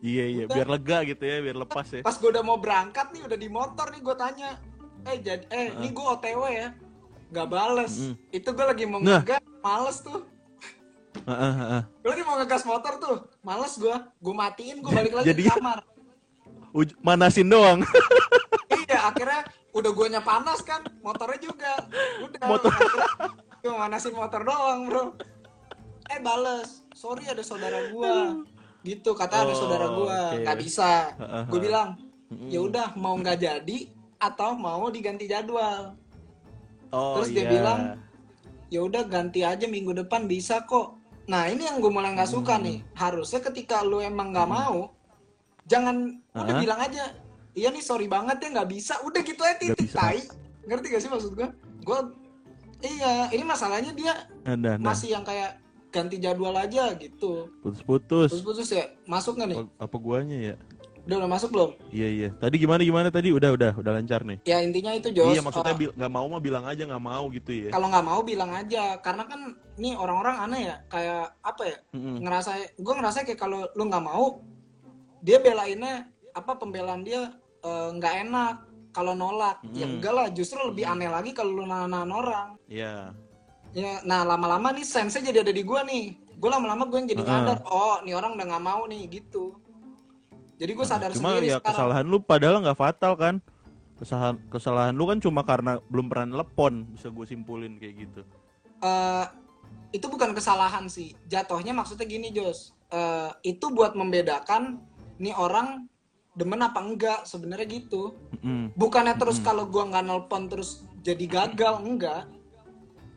[0.00, 0.52] Iya, iya, Udah.
[0.52, 2.00] biar lega gitu ya, biar lepas ya.
[2.00, 4.60] pas gue udah mau berangkat nih udah di motor nih gue tanya
[5.02, 6.68] eh jadi eh ini gue OTW ya
[7.26, 8.14] nggak bales Mm.
[8.30, 9.18] itu gue lagi mau Nah.
[9.18, 10.20] ngegas males tuh
[11.16, 11.82] Heeh, heeh.
[12.02, 15.78] gue mau ngegas motor tuh males gue gue matiin gue balik lagi Jadi- ke kamar
[16.72, 17.86] Uj- manasin doang.
[18.82, 21.72] iya akhirnya udah guanya panas kan motornya juga
[22.20, 22.68] udah Motor.
[22.68, 23.08] akhirnya
[23.56, 25.04] gue manasin motor doang bro
[26.06, 28.38] eh bales sorry ada saudara gua
[28.82, 30.42] gitu kata ada Oh, saudara gua oke.
[30.42, 31.88] nggak bisa Heeh, gue bilang
[32.44, 33.78] ya udah mau nggak jadi
[34.18, 35.94] atau mau diganti jadwal
[36.90, 37.50] Oh, Terus dia iya.
[37.50, 37.80] bilang,
[38.68, 40.94] ya udah ganti aja minggu depan bisa kok.
[41.24, 42.64] Nah ini yang gue mulai nggak suka Hmm.
[42.64, 42.78] nih.
[42.92, 44.92] Harusnya ketika lu emang nggak mau,
[45.64, 45.96] jangan
[46.32, 46.60] udah Hah?
[46.60, 47.04] bilang aja.
[47.54, 48.98] Iya nih sorry banget ya nggak bisa.
[49.00, 50.20] Udah gitu aja titik tai.
[50.64, 51.48] Ngerti gak sih maksud gue?
[51.80, 51.98] Gue
[52.80, 54.90] iya ini masalahnya dia Nah, nah, nah.
[54.90, 57.46] masih yang kayak ganti jadwal aja gitu.
[57.62, 58.32] Putus-putus.
[58.32, 58.84] Putus-putus ya.
[59.04, 59.58] Masuk nggak nih?
[59.60, 60.54] Apa, apa guanya ya?
[61.04, 61.70] Udah udah masuk belum?
[61.90, 62.28] Iya iya.
[62.32, 63.28] Tadi gimana gimana tadi?
[63.28, 64.40] Udah udah udah lancar nih.
[64.42, 65.30] Ya intinya itu Jos.
[65.30, 67.70] iya maksudnya bil- nggak mau mah bilang aja nggak mau gitu ya.
[67.70, 68.96] kalau nggak mau bilang aja.
[68.98, 69.40] Karena kan
[69.74, 70.76] nih orang-orang aneh ya.
[70.86, 71.76] Kayak apa ya?
[71.92, 72.16] Mm-mm.
[72.20, 74.40] ngerasa gue ngerasa kayak kalau lu nggak mau
[75.20, 78.54] dia belainnya apa pembelaan dia eh, nggak enak
[78.90, 79.98] kalau nolak ya Mm.
[79.98, 83.10] enggak lah justru lebih aneh lagi kalau lu nahan orang Iya.
[83.72, 87.22] ya nah lama-lama nih sense jadi ada di gue nih gue lama-lama gue yang jadi
[87.22, 87.34] Heeh.
[87.42, 89.56] nyadar oh nih orang udah nggak mau nih gitu
[90.60, 93.34] jadi gue sadar Cuma sendiri ya sekarang kesalahan lu padahal nggak fatal kan.
[93.94, 98.22] Kesalahan kesalahan lu kan cuma karena belum pernah telepon bisa gue simpulin kayak gitu.
[98.82, 99.26] Eh,
[99.94, 104.78] itu bukan kesalahan sih jatuhnya maksudnya gini Jos Eh, itu buat membedakan
[105.18, 105.90] nih orang
[106.38, 108.70] demen apa enggak sebenarnya gitu Mm-mm.
[108.78, 109.46] bukannya terus Mm-mm.
[109.50, 112.30] kalau gua nggak nelpon terus jadi gagal enggak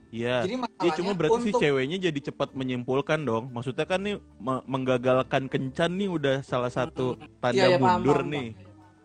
[0.09, 0.49] Iya.
[0.49, 3.49] jadi Ya masalahnya cuma berarti si untuk ceweknya jadi cepat menyimpulkan dong.
[3.49, 8.19] Maksudnya kan nih me- menggagalkan kencan nih udah salah satu tanda Iya, iya, paham, mundur
[8.21, 8.47] paham, nih.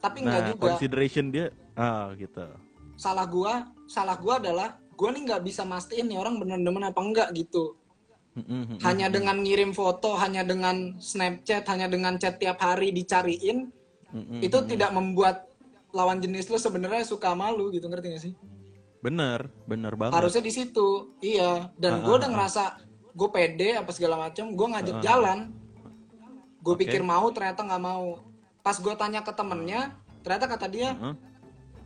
[0.03, 0.63] tapi enggak Nah, juga.
[0.69, 2.45] consideration dia ah gitu.
[2.93, 7.01] salah gua salah gua adalah gua nih nggak bisa mastiin nih orang bener demen apa
[7.01, 7.73] enggak gitu.
[8.85, 13.73] Hanya dengan ngirim foto hanya dengan snapchat hanya dengan chat tiap hari dicariin
[14.45, 15.49] itu tidak membuat
[15.93, 17.89] lawan jenis lu sebenarnya suka malu gitu.
[17.89, 18.33] Ngerti gak sih
[19.03, 20.15] bener, bener banget.
[20.15, 20.89] harusnya di situ
[21.19, 22.35] iya dan Ah, gue ah, udah ah.
[22.39, 22.63] ngerasa
[23.13, 25.03] gue pede apa segala macam gue ngajak ah.
[25.03, 25.39] jalan
[26.63, 26.87] gue Oke.
[26.87, 28.23] pikir mau ternyata nggak mau
[28.63, 31.15] pas gue tanya ke temennya ternyata kata dia Heeh.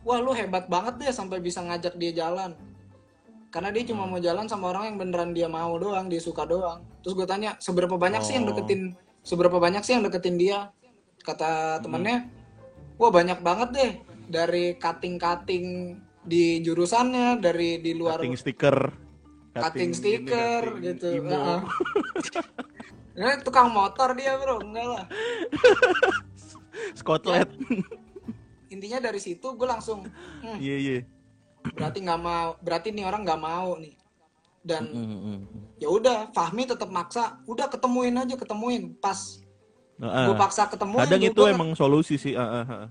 [0.05, 2.53] wah lu hebat banget deh sampai bisa ngajak dia jalan
[3.49, 6.85] karena dia cuma mau jalan sama orang yang beneran dia mau doang dia suka doang
[7.01, 8.53] terus gue tanya seberapa banyak sih yang Oh.
[8.53, 8.93] deketin
[9.25, 10.69] seberapa banyak sih yang deketin dia
[11.25, 12.29] kata temennya
[13.01, 13.91] wah banyak banget deh
[14.29, 18.77] dari cutting cutting di jurusannya dari di luar cutting sticker.
[19.55, 21.09] cutting ini, stiker cutting gitu.
[21.23, 21.59] Heeh.
[23.17, 25.05] Ini tukang motor dia bro, enggak lah.
[26.93, 27.49] Scotland.
[28.69, 30.05] Intinya dari situ gue langsung,
[30.45, 30.97] hmm, Iya iya.
[31.73, 33.97] berarti nggak mau, berarti nih orang nggak mau nih.
[34.61, 35.39] Dan Mm-mm.
[35.79, 38.93] ya udah, Fahmi tetap maksa, udah ketemuin aja, ketemuin.
[38.99, 39.39] Pas
[39.97, 40.25] Heeh.
[40.29, 42.37] gue paksa ketemuin, Kadang itu gua- emang solusi sih.
[42.37, 42.85] ah, ah.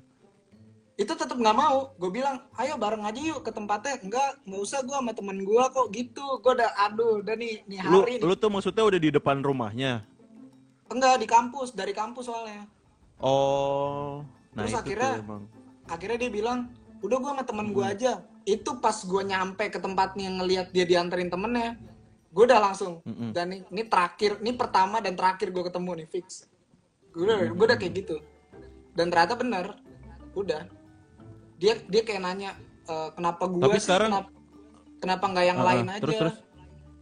[0.96, 1.92] Itu tetap nggak mau.
[1.94, 4.00] Gue bilang, ayo bareng aja yuk ke tempatnya.
[4.00, 6.26] Enggak, nggak usah gue sama temen gue kok gitu.
[6.40, 8.24] Gue udah, aduh, udah nih, nih Lu hari nih.
[8.24, 10.04] lu tuh maksudnya udah di depan rumahnya.
[10.86, 12.64] Enggak di kampus, dari kampus soalnya.
[13.18, 14.24] Oh.
[14.52, 15.42] Nah, Terus itu akhirnya- tuh emang.
[15.86, 16.58] akhirnya dia bilang
[16.98, 17.74] udah gua sama temen Hmm.
[17.74, 18.12] gua aja
[18.44, 21.76] itu pas gua nyampe ke tempatnya ngelihat dia dianterin temennya
[22.28, 23.32] gue udah langsung Mm-mm.
[23.32, 26.44] dan ini, ini terakhir ini pertama dan terakhir gue ketemu nih fix
[27.10, 27.52] gue udah Hmm.
[27.52, 28.16] gue udah kayak gitu
[28.92, 29.66] dan ternyata bener
[30.32, 30.62] udah
[31.56, 32.50] dia dia kayak nanya
[32.84, 34.30] e, kenapa gua Tapi sih sekarang- kenapa,
[35.00, 36.36] kenapa nggak yang ah, lain aja terus, terus?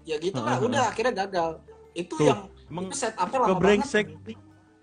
[0.05, 1.51] ya gitu Ah, lah ah, udah akhirnya gagal
[1.95, 4.07] itu Tuh, yang emang itu set Suka lama banget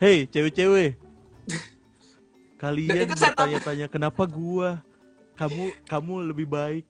[0.01, 0.97] Hei, cewek-cewek.
[2.61, 4.81] Kalian bertanya-tanya kenapa gua?
[5.37, 6.89] Kamu kamu lebih baik.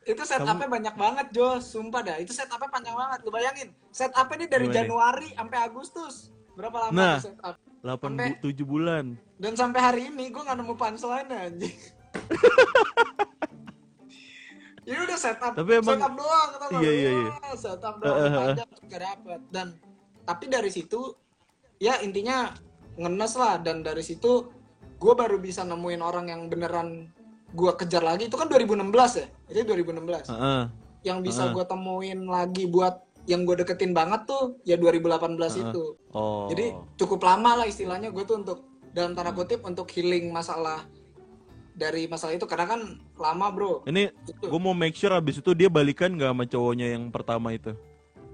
[0.00, 1.76] Itu setupnya banyak banget, Jos.
[1.76, 2.16] Sumpah dah.
[2.16, 3.20] Itu setupnya panjang banget.
[3.20, 3.68] Lu bayangin.
[3.92, 4.76] Setupnya ini dari Gimana?
[4.80, 6.14] Januari sampai Agustus.
[6.56, 7.18] Berapa lama Nah.
[7.20, 7.56] setup?
[7.86, 9.04] 8 Sampai- bu 7 bulan.
[9.38, 11.76] Dan sampai hari ini gue nggak nemu punchline anjing.
[14.86, 15.52] Ini udah setup.
[15.52, 16.70] Tapi emang- setup doang nggak?
[16.78, 17.30] Iya, iya, iya.
[17.32, 18.34] Wah, Setup Eh, doang eh, eh.
[18.38, 19.40] panjang gak dapet.
[19.50, 19.66] Dan
[20.22, 21.00] tapi dari situ
[21.78, 22.54] ya intinya
[22.94, 24.46] ngenes lah dan dari situ
[24.96, 27.10] gue baru bisa nemuin orang yang beneran
[27.52, 28.90] gue kejar lagi itu kan 2016
[29.22, 30.62] ya itu 2016 Heeh.
[31.04, 31.52] yang bisa Heeh.
[31.52, 35.02] gue temuin lagi buat yang gue deketin banget tuh ya 2018
[35.36, 35.64] Heeh.
[35.64, 36.46] itu Oh.
[36.46, 38.58] jadi cukup lama lah istilahnya gue tuh untuk
[38.90, 40.86] dalam tanda kutip untuk healing masalah
[41.72, 42.80] dari masalah itu karena kan
[43.14, 44.46] lama bro ini Itu.
[44.46, 47.76] gue mau make sure abis itu dia balikan gak sama cowoknya yang pertama itu.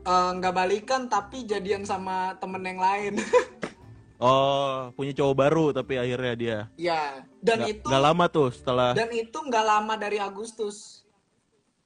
[0.00, 3.14] Eh, nggak balikan tapi jadian sama temen yang lain
[4.18, 6.58] Oh, punya cowok baru tapi akhirnya dia.
[6.76, 11.02] ya dan Nggak- itu nggak lama tuh setelah dan itu nggak lama dari Agustus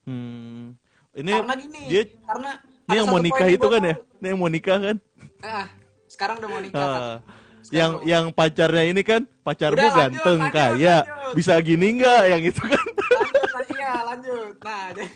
[0.05, 0.77] hmm,
[1.15, 3.95] ini karena gini dia karena ini yang mau nikah itu kan ya?
[4.17, 4.97] Ini yang mau nikah kan?
[5.41, 5.67] Ah,
[6.07, 7.03] sekarang udah mau nikah kan?
[7.03, 7.17] Ah,
[7.61, 11.35] Sekarang yang yang pacarnya ini kan pacarmu Udah, ganteng lanjut, kaya lanjut.
[11.35, 15.15] bisa gini nggak yang itu kan lanjut iya lanjut nah jadi-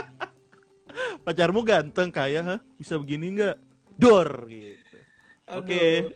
[1.24, 2.56] pacarmu ganteng kaya ha?
[2.76, 3.56] bisa begini nggak
[3.96, 4.90] dor gitu
[5.50, 6.14] Oke.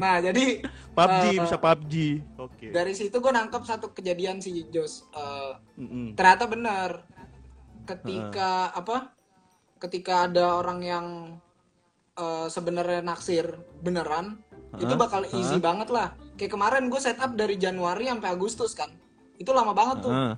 [0.00, 0.64] Nah, jadi
[0.96, 1.94] PUBG eh, bisa PUBG.
[2.40, 2.66] Oke.
[2.72, 5.04] dari situ gue nangkep satu kejadian sih, Jos.
[5.76, 6.16] Mm-mm.
[6.16, 7.04] ternyata benar.
[7.84, 9.12] Ketika apa?
[9.78, 11.06] Ketika ada orang yang
[12.14, 13.46] eh, sebenarnya naksir
[13.80, 14.42] beneran,
[14.76, 14.98] itu Hah?
[14.98, 15.62] bakal easy Hah?
[15.62, 16.08] banget lah.
[16.34, 18.90] Kayak kemarin gue setup dari Januari sampai Agustus kan.
[19.38, 20.12] Itu lama banget tuh.
[20.12, 20.34] Heeh.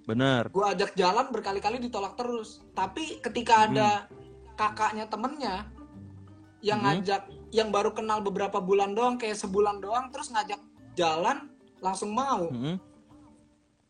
[0.00, 0.50] Benar.
[0.50, 4.10] gue ajak jalan berkali-kali ditolak terus tapi ketika ada
[4.58, 5.70] kakaknya temennya
[6.66, 6.98] yang Hmm.
[6.98, 10.58] ngajak yang baru kenal beberapa bulan doang kayak sebulan doang terus ngajak
[10.98, 11.46] jalan
[11.78, 12.50] langsung mau.
[12.50, 12.74] Mm-mm,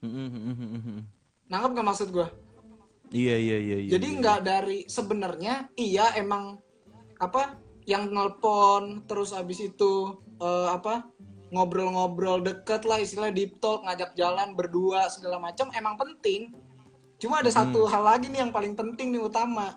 [0.05, 0.99] mm-mm, mm-mm.
[1.49, 2.27] nangkep gak maksud gue
[3.11, 3.77] Iya iya iya.
[3.83, 4.19] iya, jadi iya.
[4.23, 6.63] nggak dari sebenarnya iya emang
[7.19, 11.11] apa yang nelpon terus abis itu eh, apa
[11.51, 16.55] ngobrol-ngobrol deket lah istilah deep talk ngajak jalan berdua segala macam emang penting
[17.19, 19.75] cuma ada satu hal lagi nih yang paling penting nih utama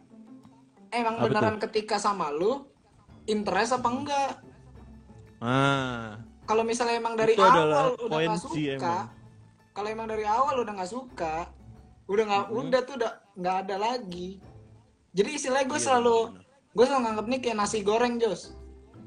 [0.94, 2.70] emang Apa beneran ketika sama lu
[3.26, 4.32] interest apa enggak
[5.44, 6.22] Ah.
[6.48, 8.98] kalau misalnya emang dari Itu awal udah nggak suka
[9.74, 11.50] kalau emang dari awal udah nggak suka
[12.08, 12.60] udah nggak Mhm.
[12.62, 14.38] udah tuh udah nggak ada lagi.
[15.12, 16.42] Jadi istilahnya gue Iya, selalu benar.
[16.74, 18.42] gue selalu nganggap nih kayak nasi goreng Jos.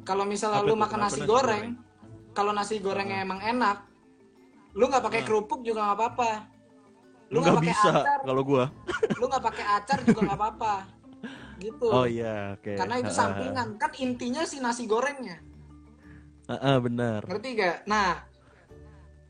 [0.02, 1.64] Kalau misalnya Apa lu makan nasi nasi goreng?
[2.30, 3.88] kalau nasi gorengnya emang enak
[4.70, 5.26] lu nggak pakai Ah.
[5.26, 6.30] kerupuk juga nggak apa-apa.
[7.26, 8.18] Lu Nggak bisa acar.
[8.22, 8.64] kalau gua.
[9.16, 10.74] lu nggak pakai acar juga nggak apa-apa.
[11.64, 11.86] Gitu.
[11.88, 12.76] Oh iya, oke.
[12.76, 13.68] karena itu sampingan.
[13.76, 15.40] Kan intinya si nasi gorengnya.
[16.46, 17.26] Ah, ah, benar.
[17.26, 18.22] ngerti gak nah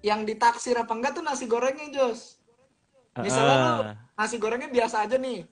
[0.03, 2.36] yang ditaksir apa enggak tuh nasi gorengnya Jos
[3.25, 3.95] Misalnya lu ah.
[4.17, 5.45] nasi gorengnya biasa aja nih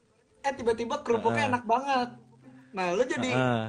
[0.45, 1.51] eh tiba-tiba kerupuknya Ah.
[1.57, 2.09] enak banget
[2.75, 3.67] nah lu jadi ah.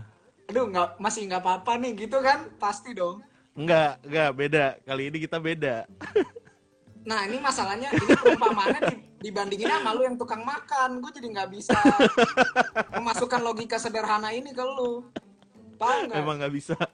[0.50, 3.24] aduh nggak masih nggak apa-apa nih gitu kan pasti dong
[3.56, 4.66] Enggak, enggak beda.
[4.84, 5.88] Kali ini kita beda.
[7.10, 8.96] nah ini masalahnya ini perumpamaannya di,
[9.30, 11.78] dibandingin sama lu yang tukang makan gue jadi nggak bisa
[12.98, 15.06] memasukkan logika sederhana ini ke lu
[15.78, 16.76] paham nggak Emang nggak bisa.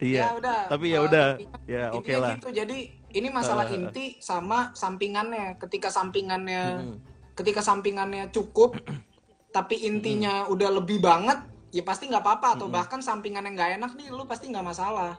[0.00, 0.24] Ya iya.
[0.32, 1.26] udah, Tapi ya udah.
[1.68, 2.34] Ya oke intinya lah.
[2.38, 2.78] gitu jadi
[3.16, 3.78] ini masalah Ah, ah, ah.
[3.88, 6.96] inti sama sampingannya ketika sampingannya Mm-mm.
[7.32, 8.76] ketika sampingannya cukup
[9.56, 11.40] tapi intinya udah lebih banget
[11.72, 12.76] ya pasti nggak apa-apa atau Mm-mm.
[12.76, 15.16] bahkan sampingan yang nggak enak nih lu pasti nggak masalah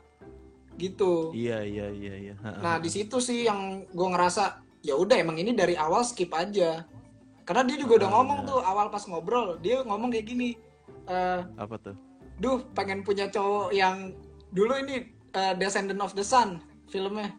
[0.77, 2.33] gitu Iya iya iya iya.
[2.45, 2.79] Ah, ah, nah ah.
[2.79, 6.85] di situ sih yang gue ngerasa ya udah emang ini dari awal skip aja
[7.43, 10.53] karena dia juga udah Ah, ngomong tuh awal pas ngobrol dia ngomong kayak gini
[11.09, 11.95] eh apa tuh?
[12.37, 14.13] duh pengen punya cowok yang
[14.53, 15.01] dulu ini
[15.33, 17.33] eh, Descendant of the Sun filmnya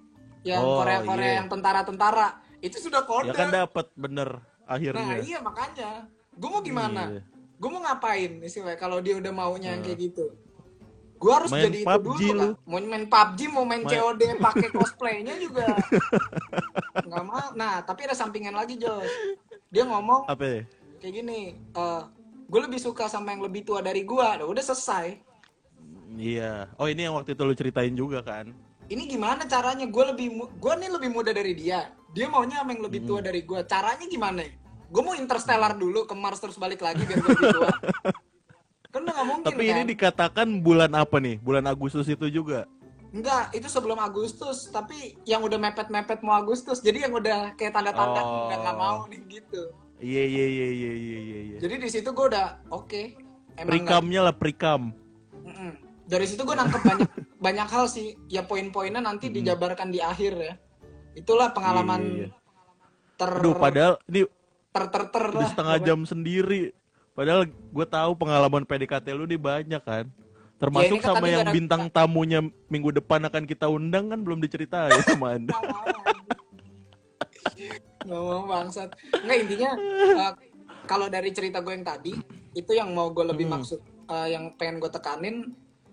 [0.48, 1.37] yang Oh, Korea Korea iya.
[1.37, 5.20] yang tentara-tentara itu sudah kode Ya kan dapat bener nah akhirnya.
[5.20, 5.90] iya makanya
[6.32, 7.22] gue mau gimana Iya.
[7.54, 9.87] gue mau ngapain istilahnya kalau dia udah maunya yang Hmm.
[9.87, 10.26] kayak gitu
[11.18, 12.38] gue harus Main jadi itu PUBG dulu lu.
[12.38, 15.66] kan mau main PUBG mau main, Main- COD pakai cosplaynya juga
[17.08, 19.11] nggak mau nah tapi ada sampingan lagi Jos
[19.66, 20.61] dia ngomong Apa ya?
[20.98, 21.58] kayak gini
[22.46, 25.26] gue lebih suka sama yang lebih tua dari gue udah selesai
[26.11, 26.72] Iya.
[26.74, 28.50] Oh ini yang waktu itu lu ceritain juga kan?
[28.88, 32.83] Ini gimana caranya gue lebih gue nih lebih muda dari dia dia maunya sama yang
[32.83, 33.09] lebih Hmm.
[33.09, 34.42] tua dari gue caranya gimana
[34.85, 37.70] gue mau interstellar dulu ke Mars terus balik lagi biar gue lebih tua
[38.88, 41.37] kan udah nggak mungkin Tapi kan ini dikatakan bulan apa nih?
[41.38, 42.64] Bulan Agustus itu juga.
[43.09, 48.20] enggak itu sebelum Agustus tapi yang udah mepet-mepet mau Agustus jadi yang udah kayak tanda-tanda
[48.20, 48.48] Oh.
[48.51, 51.38] nggak mau nih gitu Iya iya iya iya iya iya.
[51.42, 51.59] iya.
[51.59, 53.16] jadi di situ gue udah oke
[53.55, 54.92] emang nggak- Prikamnya lah prikam.
[55.42, 55.72] Mm-mm.
[56.08, 57.08] Dari situ gue nangkep banyak
[57.46, 60.54] banyak hal sih ya poin-poinnya nanti dijabarkan di akhir ya
[61.12, 62.28] itulah pengalaman Iya, iya,
[63.14, 64.22] ter Aduh padahal ini
[64.68, 66.70] ter ter ter lah setengah jam sendiri.
[67.10, 70.06] Padahal gue tahu pengalaman PDKT lu nih banyak kan.
[70.54, 74.38] Termasuk Ya, kan sama yang gara- bintang tamunya minggu depan akan kita undang kan belum
[74.38, 75.50] diceritain sama anda.
[78.06, 79.70] Mau bangsat nggak intinya
[80.22, 80.32] eh,
[80.86, 82.14] kalau dari cerita gue yang tadi
[82.54, 83.60] itu yang mau gue lebih Hmm.
[83.60, 85.36] maksud eh, yang pengen gue tekanin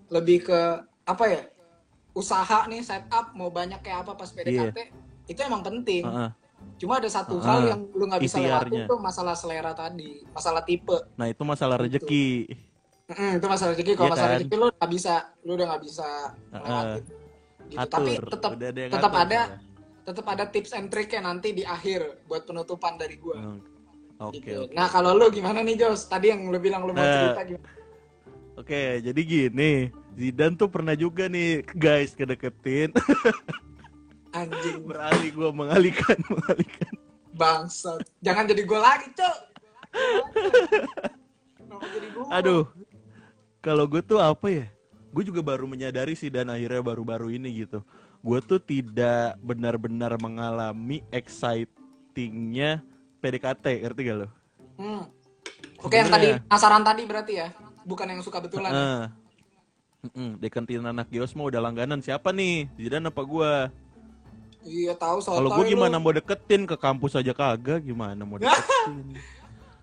[0.07, 0.59] lebih ke
[1.03, 1.41] apa ya
[2.11, 4.77] usaha nih setup mau banyak kayak apa pas PDKT
[5.25, 6.29] itu emang penting Heeh.
[6.77, 8.85] cuma ada satu Ah, hal yang lu nggak bisa lewatin ikhtiarnya.
[8.87, 12.27] tuh masalah selera tadi masalah tipe Nah itu masalah rezeki.
[13.05, 14.37] Mm, itu masalah rezeki kalau Iya masalah kan?
[14.39, 16.09] rezeki lu nggak bisa lu udah nggak bisa
[16.49, 16.63] Heeh.
[16.63, 17.03] lewatin
[17.65, 17.91] gitu Atur.
[17.91, 18.51] tapi tetap
[18.87, 19.59] tetap ada soalnya.
[20.05, 23.59] tetap ada tips and triknya nanti di akhir buat penutupan dari gua Hmm.
[24.17, 24.63] Oke gitu.
[24.63, 24.71] oke.
[24.71, 26.07] Nah kalau lu gimana nih Jos?
[26.07, 27.35] Tadi yang lu bilang lu mau Nah.
[27.35, 27.67] cerita gimana?
[28.55, 32.95] Oke, jadi gini, Zidan tuh pernah juga nih guys kedeketin
[34.35, 36.93] Anjing beralih gua mengalihkan mengalihkan.
[37.35, 37.99] bangsat.
[38.23, 39.37] Jangan jadi gua lagi cok.
[42.31, 42.63] Aduh,
[43.59, 44.65] kalau gue tuh apa ya?
[45.11, 47.79] Gue juga baru menyadari sih dan akhirnya baru-baru ini gitu.
[48.19, 52.83] Gue tuh tidak benar-benar mengalami excitingnya
[53.19, 54.27] PDKT, ngerti gak lo?
[54.75, 55.03] Hmm.
[55.79, 57.47] Oke yang tadi penasaran tadi berarti ya,
[57.85, 58.71] bukan yang suka betulan.
[58.73, 58.75] ya?
[58.75, 59.03] Heeh.
[60.05, 62.69] Mm-mm, deketin anak Gios mah udah langganan siapa nih?
[62.77, 63.73] Zidan apa gua?
[64.61, 69.17] Iya tahu soal Kalau gua gimana mau deketin ke kampus aja kagak gimana mau deketin?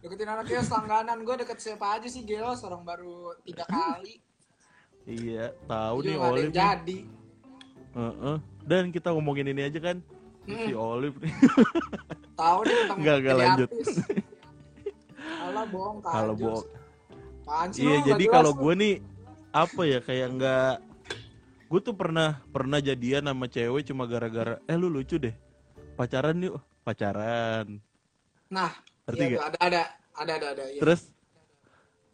[0.03, 4.19] deketin anak Geos langganan gue deket siapa aja sih Geos orang baru tiga kali
[5.07, 6.51] iya, tahu nih nggak ada Olive.
[6.51, 6.55] nih.
[6.59, 6.99] jadi
[7.93, 8.37] Heeh.
[8.67, 9.97] Dan kita ngomongin ini aja kan.
[10.49, 10.67] Mm.
[10.67, 11.33] Si Olive nih.
[12.35, 13.69] tahu deh tentang Nggak, nggak jadi lanjut.
[15.47, 16.67] Alah bohong Kalau bohong.
[17.43, 18.95] Iya, nggak jadi kalau gue nih
[19.53, 20.75] apa ya kayak nggak
[21.69, 25.35] gue tuh pernah pernah jadian sama cewek cuma gara-gara eh lu lucu deh.
[25.99, 26.57] Pacaran yuk.
[26.85, 27.81] Pacaran.
[28.53, 28.73] Nah
[29.09, 29.43] Ngerti iya nggak?
[29.43, 29.83] ada ada
[30.13, 30.81] ada ada ada iya.
[30.81, 31.09] terus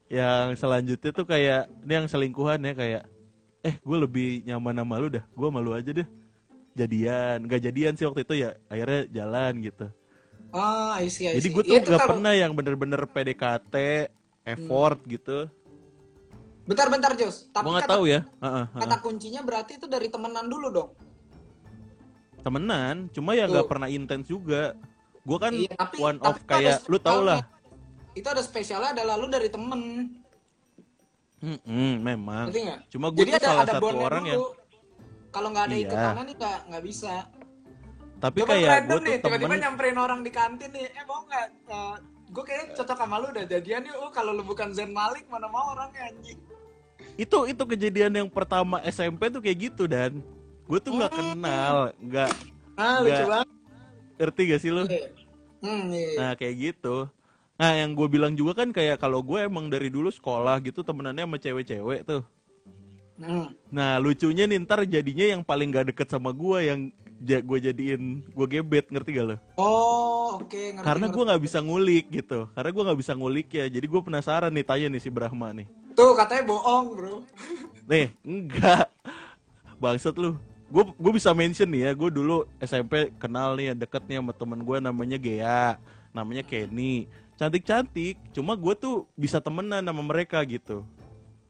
[0.08, 3.02] yang selanjutnya tuh kayak ini yang selingkuhan ya kayak
[3.60, 5.24] eh gue lebih nyaman sama lu dah.
[5.34, 6.08] Gue malu aja deh.
[6.78, 7.44] Jadian.
[7.50, 9.86] Gak jadian sih waktu itu ya akhirnya jalan gitu.
[10.48, 11.52] Ah I see, I jadi see.
[11.52, 13.74] gue Iya, tuh itu gak pernah yang bener-bener PDKT
[14.48, 15.38] effort gitu.
[16.64, 17.48] Bentar-bentar Jos.
[17.48, 18.20] Tapi nggak kata, tahu ya.
[18.72, 20.90] Kata kuncinya berarti itu dari temenan dulu dong.
[22.38, 24.76] Temenan cuma ya nggak pernah intens juga.
[25.24, 27.44] Gue kan Iya, tapi- one tapi of kayak lu tau lah.
[28.12, 29.80] itu ada spesialnya adalah lu dari temen.
[31.38, 32.50] Mm-mm, memang.
[32.88, 34.32] Cuma gue jadi tuh ada salah ada satu orang dulu.
[34.32, 34.42] yang
[35.30, 35.84] kalau nggak ada Iya.
[35.86, 37.14] ikatannya nih nggak nggak bisa.
[38.18, 41.22] Tapi Coba kayak gue nih, tuh tiba-tiba temen nyamperin orang di kantin nih, eh mau
[41.22, 41.46] nggak?
[42.28, 43.96] Gue kayaknya cocok sama lu udah jadian yuk.
[43.98, 46.36] Oh, kalau lu bukan Zen Malik, mana mau orangnya anjing.
[47.14, 50.22] itu itu kejadian yang pertama SMP tuh kayak gitu dan
[50.64, 52.30] gue tuh nggak kenal nggak
[52.74, 53.02] Ah, Nggak.
[53.02, 53.48] lucu banget.
[54.18, 54.82] ngerti gak sih lu
[55.58, 56.10] Hmm, iya.
[56.14, 57.06] nah kayak gitu
[57.54, 61.22] nah yang gue bilang juga kan kayak kalau gue emang dari dulu sekolah gitu temenannya
[61.22, 62.22] sama cewek-cewek tuh
[63.14, 63.50] Hmm.
[63.68, 66.80] nah lucunya nih ntar jadinya yang paling gak deket sama gue yang
[67.24, 69.36] ja, gue jadiin gue gebet ngerti gak lo?
[69.58, 70.86] Oh, oke, ngerti.
[70.86, 72.46] karena gue nggak bisa ngulik gitu.
[72.54, 73.66] Karena gue nggak bisa ngulik ya.
[73.66, 75.66] Jadi gue penasaran nih tanya nih si Brahma nih.
[75.98, 77.16] Tuh, katanya bohong, bro.
[77.90, 78.86] nih enggak.
[79.82, 80.38] Bangsat lu.
[80.68, 84.60] Gue gue bisa mention nih ya gue dulu SMP kenal nih deket nih sama temen
[84.60, 85.80] gue namanya Gea
[86.12, 87.08] namanya Kenny.
[87.40, 90.84] Cantik cantik cuma gue tuh bisa temenan sama mereka gitu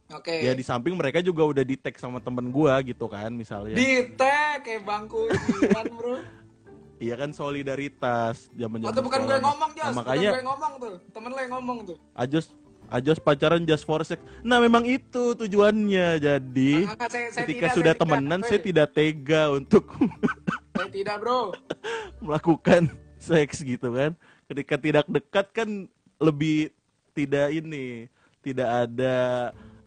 [0.08, 0.40] Oke.
[0.40, 4.08] ya di samping mereka juga udah di tag sama temen gue gitu kan misalnya Di
[4.16, 6.14] tag kayak bangku sembilan, bro.
[7.04, 9.78] iya kan solidaritas zaman Oh, zaman tuh bukan gue ngomong, Jos.
[9.78, 10.94] nah, Bukan makanya gue ngomong tuh.
[11.10, 11.96] Temen lo yang ngomong tuh.
[12.14, 12.46] Ajos
[12.88, 14.16] Ajos pacaran just for sex.
[14.40, 16.16] Nah, memang itu tujuannya.
[16.16, 18.08] Jadi, Ah, ah, saya- saya ketika tidak, sudah saya tidak.
[18.08, 18.48] temenan, Weh.
[18.48, 19.84] saya tidak tega untuk
[20.72, 21.52] Saya tidak, bro.
[22.24, 22.88] melakukan
[23.18, 24.16] seks gitu kan.
[24.48, 25.68] Ketika tidak dekat kan
[26.16, 26.72] lebih
[27.12, 28.08] tidak ini,
[28.40, 29.16] tidak ada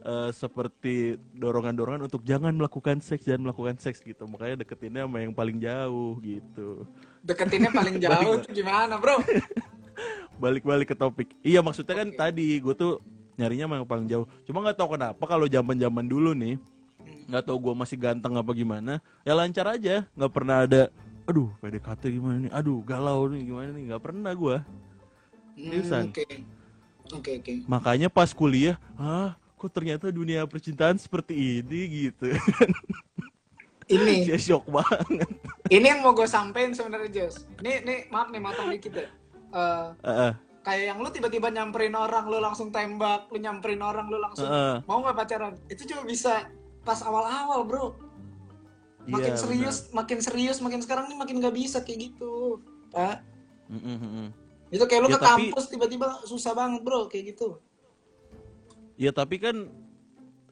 [0.01, 4.25] eh, seperti dorongan-dorongan untuk jangan melakukan seks, jangan melakukan seks gitu.
[4.25, 6.85] Makanya deketinnya sama yang paling jauh gitu.
[7.21, 9.21] Deketinnya paling jauh tuh gimana, bro?
[10.43, 11.29] Balik-balik ke topik.
[11.45, 12.17] Iya, maksudnya kan Oke.
[12.17, 12.97] tadi gue tuh
[13.37, 14.25] nyarinya sama yang paling jauh.
[14.45, 16.57] Cuma nggak tahu kenapa kalau zaman-zaman dulu nih,
[17.29, 20.05] nggak tahu gue masih ganteng apa gimana, ya lancar aja.
[20.17, 20.81] Nggak pernah ada,
[21.29, 24.57] aduh PDKT gimana nih, aduh galau nih gimana nih, nggak pernah gue.
[25.61, 26.09] Hmm?
[26.09, 26.25] Oke.
[27.11, 27.53] Oke, oke.
[27.67, 32.33] Makanya pas kuliah, ah kok ternyata dunia percintaan seperti ini gitu.
[33.85, 35.29] Ini, Saya shock banget.
[35.69, 37.45] ini yang mau gue sampein sebenarnya, Jos.
[37.61, 39.05] Nih, nih, maaf nih, motong dikit ya.
[39.51, 40.31] Eh, Heeh,
[40.61, 44.81] kayak yang lu tiba-tiba nyamperin orang, lu langsung tembak, lu nyamperin orang, lu langsung heeh.
[44.83, 45.53] mau nggak pacaran?
[45.67, 46.33] Itu juga bisa
[46.81, 47.93] pas awal-awal, bro.
[49.03, 52.57] Makin Iya, serius, makin serius, makin sekarang nih makin nggak bisa kayak gitu.
[52.89, 53.21] Pak,
[53.69, 53.85] benar.
[53.85, 54.27] Mm, mm, mm.
[54.71, 57.61] itu kayak lu Ya, ke tapi- kampus tiba-tiba susah banget, bro, kayak gitu.
[59.01, 59.65] Ya tapi kan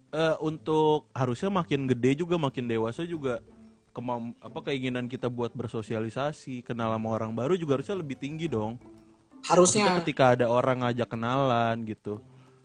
[0.10, 3.46] eh, untuk harusnya makin gede juga makin dewasa juga
[3.94, 8.82] kemam apa keinginan kita buat bersosialisasi kenal sama orang baru juga harusnya lebih tinggi dong.
[9.46, 9.98] Maksudnya Harusnya.
[10.02, 12.18] ketika ada orang ngajak kenalan gitu,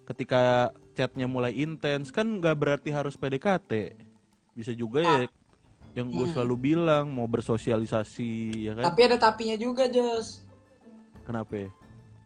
[0.08, 3.92] ketika chatnya mulai intens kan nggak berarti harus PDKT,
[4.56, 5.28] bisa juga ya
[5.94, 6.32] yang gue Hmm.
[6.34, 8.30] selalu bilang mau bersosialisasi
[8.68, 8.84] ya kan?
[8.88, 10.42] Tapi ada tapinya juga, Jos.
[11.28, 11.68] Kenapa?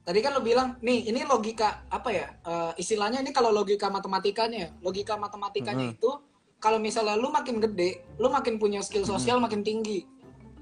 [0.08, 0.16] Ya?
[0.16, 2.32] Tadi kan lo bilang, nih ini logika apa ya?
[2.40, 5.96] eh, istilahnya ini kalau logika matematikanya, logika matematikanya Mm-mm.
[6.00, 6.10] itu
[6.56, 10.08] kalau misalnya lu makin gede, lu makin punya skill sosial makin tinggi,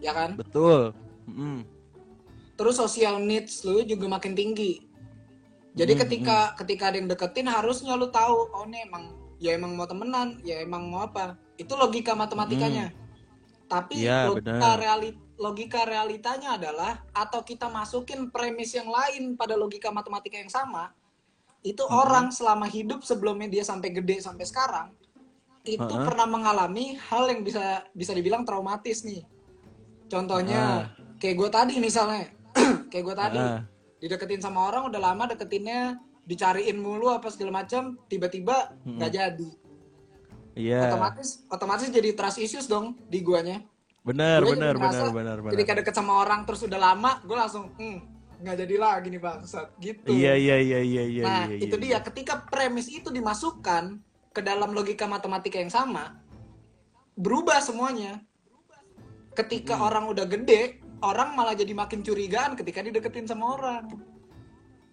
[0.02, 0.34] ya kan?
[0.34, 0.90] Betul.
[1.30, 1.62] Mm-mm.
[2.58, 4.82] Terus social needs lu juga makin tinggi.
[5.78, 6.02] Jadi Mm-mm.
[6.02, 10.40] ketika ketika ada yang deketin harusnya lu tahu, oh nih emang ya emang mau temenan,
[10.42, 11.38] ya emang mau apa?
[11.54, 12.90] Itu logika matematikanya.
[13.70, 19.92] Tapi Iya, logika reali- logika realitanya adalah atau kita masukin premis yang lain pada logika
[19.92, 20.92] matematika yang sama,
[21.60, 21.92] itu Mhm.
[21.92, 24.88] orang selama hidup sebelumnya dia sampai gede sampai sekarang
[25.66, 26.06] itu Heeh.
[26.06, 29.26] pernah mengalami hal yang bisa bisa dibilang traumatis nih.
[30.06, 32.30] Contohnya kayak gue tadi misalnya,
[32.94, 33.66] kayak gue tadi Ah.
[33.98, 39.50] dideketin sama orang udah lama deketinnya dicariin mulu apa segala macam tiba-tiba nggak jadi
[40.56, 40.88] Iya.
[40.88, 43.60] otomatis otomatis jadi trust issues dong di guanya.
[44.06, 45.52] Benar, Gue benar, jadi merasa benar, benar, benar.
[45.58, 47.98] Ketika deket sama orang terus udah lama, gue langsung, hmm,
[48.38, 50.06] nggak jadi lagi nih bangsat, gitu.
[50.06, 51.24] Iya, iya, iya, iya, iya.
[51.26, 51.98] nah, iya, itu iya.
[51.98, 51.98] dia.
[52.06, 53.98] Ketika premis itu dimasukkan
[54.30, 56.22] ke dalam logika matematika yang sama,
[57.18, 58.22] berubah semuanya.
[59.34, 59.90] Ketika Hmm.
[59.90, 63.90] orang udah gede, orang malah jadi makin curigaan ketika dideketin sama orang.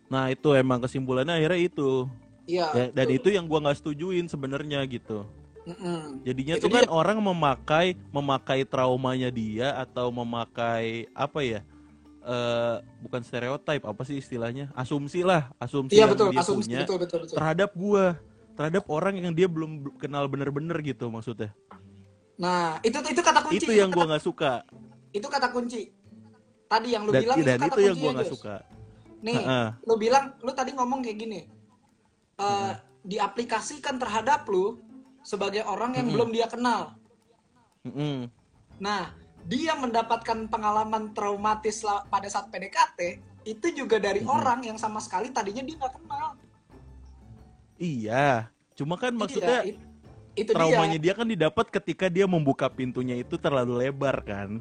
[0.10, 2.10] Nah, itu emang kesimpulannya akhirnya itu.
[2.50, 2.68] Iya.
[2.76, 5.24] Ya, dan itu yang gua nggak setujuin sebenarnya gitu.
[5.64, 6.20] Mm-mm.
[6.28, 6.92] Jadinya Itu tuh kan dia.
[6.92, 11.62] orang memakai memakai traumanya dia atau memakai apa ya?
[12.24, 14.72] eh bukan stereotip, apa sih istilahnya?
[14.72, 17.36] Asumsi lah, asumsi Iya yang betul, dia asumsi punya betul betul betul.
[17.36, 18.06] terhadap gua,
[18.56, 21.52] terhadap orang yang dia belum kenal bener-bener gitu maksudnya.
[22.40, 23.60] Nah, itu itu kata kunci.
[23.60, 24.54] itu yang kata- gua nggak suka.
[25.12, 25.92] itu kata kunci.
[26.66, 28.34] Tadi yang lu Dan, bilang dan itu kata itu yang gua nggak Jos.
[28.40, 28.56] suka.
[29.20, 29.68] Nih, Heeh.
[29.84, 31.42] lu bilang lu tadi ngomong kayak gini.
[32.36, 32.72] Eh
[33.04, 34.80] diaplikasikan terhadap lu
[35.24, 36.16] sebagai orang yang Mm-mm.
[36.20, 36.94] belum dia kenal.
[37.88, 38.28] Mm-mm.
[38.78, 43.00] Nah, dia mendapatkan pengalaman traumatis pada saat PDKT
[43.44, 44.30] itu juga dari Mm-mm.
[44.30, 46.28] orang yang sama sekali tadinya dia nggak kenal.
[47.76, 48.48] Iya,
[48.78, 49.84] cuma kan maksudnya Iya, it-
[50.34, 51.12] itu traumanya dia.
[51.12, 54.60] dia kan didapat ketika dia membuka pintunya itu terlalu lebar kan.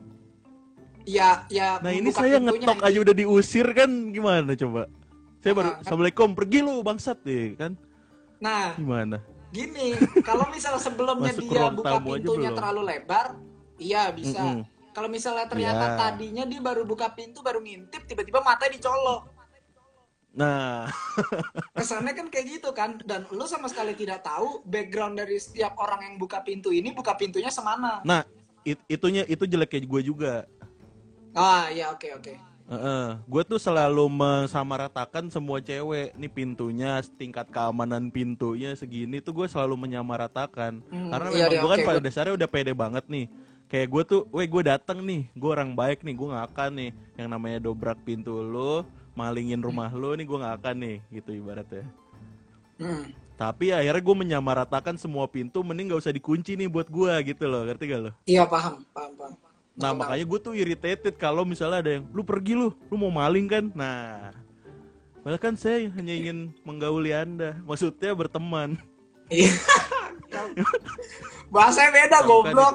[1.03, 4.87] Ya, ya Nah ini saya ngetok aja udah diusir kan gimana coba?
[5.43, 7.75] Saya baru Ah, kan- assalamualaikum pergi lu bangsat deh kan
[8.39, 9.19] Nah, gimana?
[9.53, 9.95] Gini,
[10.25, 13.37] kalau misal sebelumnya Masuk dia buka pintunya terlalu lebar,
[13.77, 14.41] iya bisa.
[14.41, 14.65] Mm-mm.
[14.93, 15.97] Kalau misalnya ternyata Iya.
[15.97, 19.29] tadinya dia baru buka pintu, baru ngintip, tiba-tiba matanya dicolok.
[20.33, 20.89] Nah
[21.77, 22.97] Kesannya kan kayak gitu kan.
[23.01, 27.13] Dan lu sama sekali tidak tahu background dari setiap orang yang buka pintu ini, buka
[27.13, 28.01] pintunya semana.
[28.05, 28.25] nah
[28.65, 30.35] it- itunya itu jeleknya gue juga.
[31.33, 32.52] Ah, iya oke oke.
[33.29, 39.77] Gue tuh selalu mensamaratakan semua cewek nih pintunya tingkat keamanan pintunya segini tuh gue selalu
[39.89, 43.27] menyamaratakan Hmm, karena iya, memang iya, gue kan oke, pada dasarnya udah pede banget nih
[43.73, 46.91] kayak gue tuh, weh gue dateng nih, gue orang baik nih, gue gak akan nih
[47.17, 48.85] yang namanya dobrak pintu lo,
[49.17, 51.89] malingin rumah lo nih gue gak akan nih gitu ibaratnya.
[52.77, 53.09] Hmm.
[53.33, 57.65] Tapi akhirnya gue menyamaratakan semua pintu, mending gak usah dikunci nih buat gue gitu loh,
[57.65, 58.11] ngerti gak lo?
[58.29, 59.33] Iya paham, paham, paham.
[59.73, 63.09] Nah Betul, makanya gue tuh irritated kalau misalnya ada yang, lu pergi lu, lu mau
[63.09, 63.65] maling kan?
[63.73, 64.29] Nah,
[65.25, 68.77] malah kan saya hanya ingin menggauli anda, maksudnya berteman.
[69.33, 69.49] Iya.
[71.55, 72.73] Bahasanya beda Bukan goblok.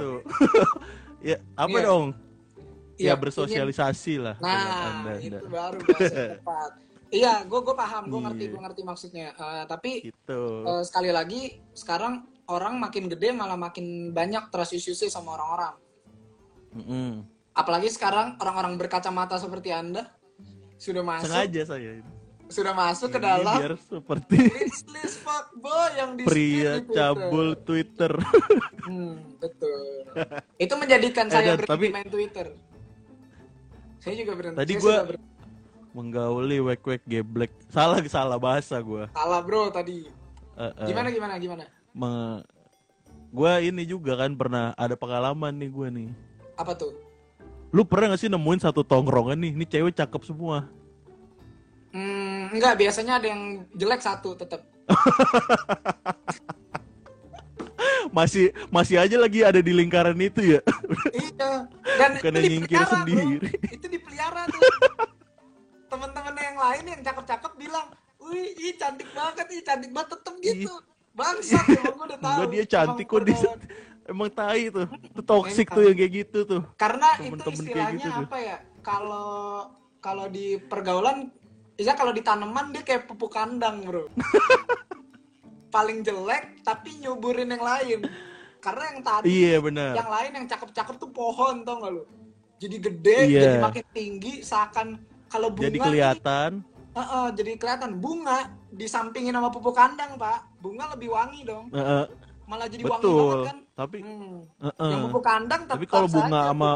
[1.30, 1.86] ya apa Iya.
[1.86, 2.08] dong?
[2.98, 5.14] Iya, ya bersosialisasi lah dengan Nah, anda.
[5.22, 5.40] itu anda.
[5.46, 5.78] baru
[6.42, 6.72] tepat.
[7.08, 8.52] Iya, gue gue paham, gue ngerti, Iya.
[8.52, 9.28] gue ngerti maksudnya.
[9.32, 10.42] Eh, tapi Gitu.
[10.66, 15.78] eh, sekali lagi, sekarang orang makin gede malah makin banyak trust issues sama orang-orang.
[16.78, 17.26] Mm-mm.
[17.52, 20.14] Apalagi sekarang orang-orang berkacamata seperti anda
[20.78, 22.12] sudah masuk, Sengaja saya ini.
[22.48, 28.14] sudah masuk ke Ini dalam biar seperti list list fuckboy yang di pria cabul Twitter.
[28.80, 30.08] Hmm, betul.
[30.56, 32.48] Itu menjadikan saya Eh, Dan, berhenti tapi- main Twitter.
[34.00, 34.58] Saya juga berhenti.
[34.58, 35.26] Tadi saya sudah ber-
[35.90, 37.52] Menggauli wek-wek geblek.
[37.68, 39.12] Salah salah bahasa gue.
[39.12, 40.08] salah bro tadi.
[40.56, 41.64] Eh, Gimana gimana gimana?
[41.92, 42.40] me
[43.28, 46.10] gue ini juga kan pernah ada pengalaman nih gue nih
[46.58, 46.92] Apa tuh?
[47.68, 50.72] lu pernah gak sih nemuin satu tongkrongan nih ini cewek cakep semua
[51.90, 53.42] Hmm, enggak, biasanya ada yang
[53.74, 54.62] jelek satu tetap.
[58.10, 60.62] masih masih aja lagi ada di lingkaran itu ya
[61.18, 61.52] iya.
[61.98, 62.96] Dan Bukannya itu nyingkir dipelihara, bro.
[62.96, 63.50] sendiri.
[63.68, 64.62] Itu dipelihara tuh.
[65.92, 67.88] Teman-teman yang lain yang cakep-cakep bilang,
[68.20, 70.72] "Wih, ih cantik banget, ih cantik banget tetep gitu."
[71.14, 72.30] Bangsat, emang gue udah tahu.
[72.30, 73.62] Enggak dia cantik kok dia pergaulan-
[74.08, 75.76] emang tai tuh itu toxic Memang.
[75.76, 78.58] tuh yang kayak gitu tuh Karena itu Temen-temen kayak istilahnya gitu apa ya?
[78.82, 79.30] Kalau
[80.00, 81.28] kalau di pergaulan,
[81.76, 84.08] bisa kalau di tanaman dia kayak pupuk kandang, bro.
[85.76, 88.00] Paling jelek tapi nyuburin yang lain.
[88.64, 92.04] Karena yang tadi, iya benar yang lain yang cakep-cakep tuh pohon, tau gak lu?
[92.58, 93.42] Jadi gede, Iya.
[93.46, 94.98] jadi makin tinggi, seakan
[95.30, 96.52] kalau bunga jadi nih, kelihatan
[96.98, 100.58] Heeh, jadi kelihatan bunga disampingin sama pupuk kandang, Pak.
[100.58, 101.70] Bunga lebih wangi dong.
[101.70, 102.10] Heeh,
[102.48, 103.58] Malah jadi wangi banget betul kan.
[103.76, 104.38] tapi Hmm.
[104.64, 104.92] heeh.
[104.96, 106.70] Yang pupuk kandang tapi kalau bunga saja sama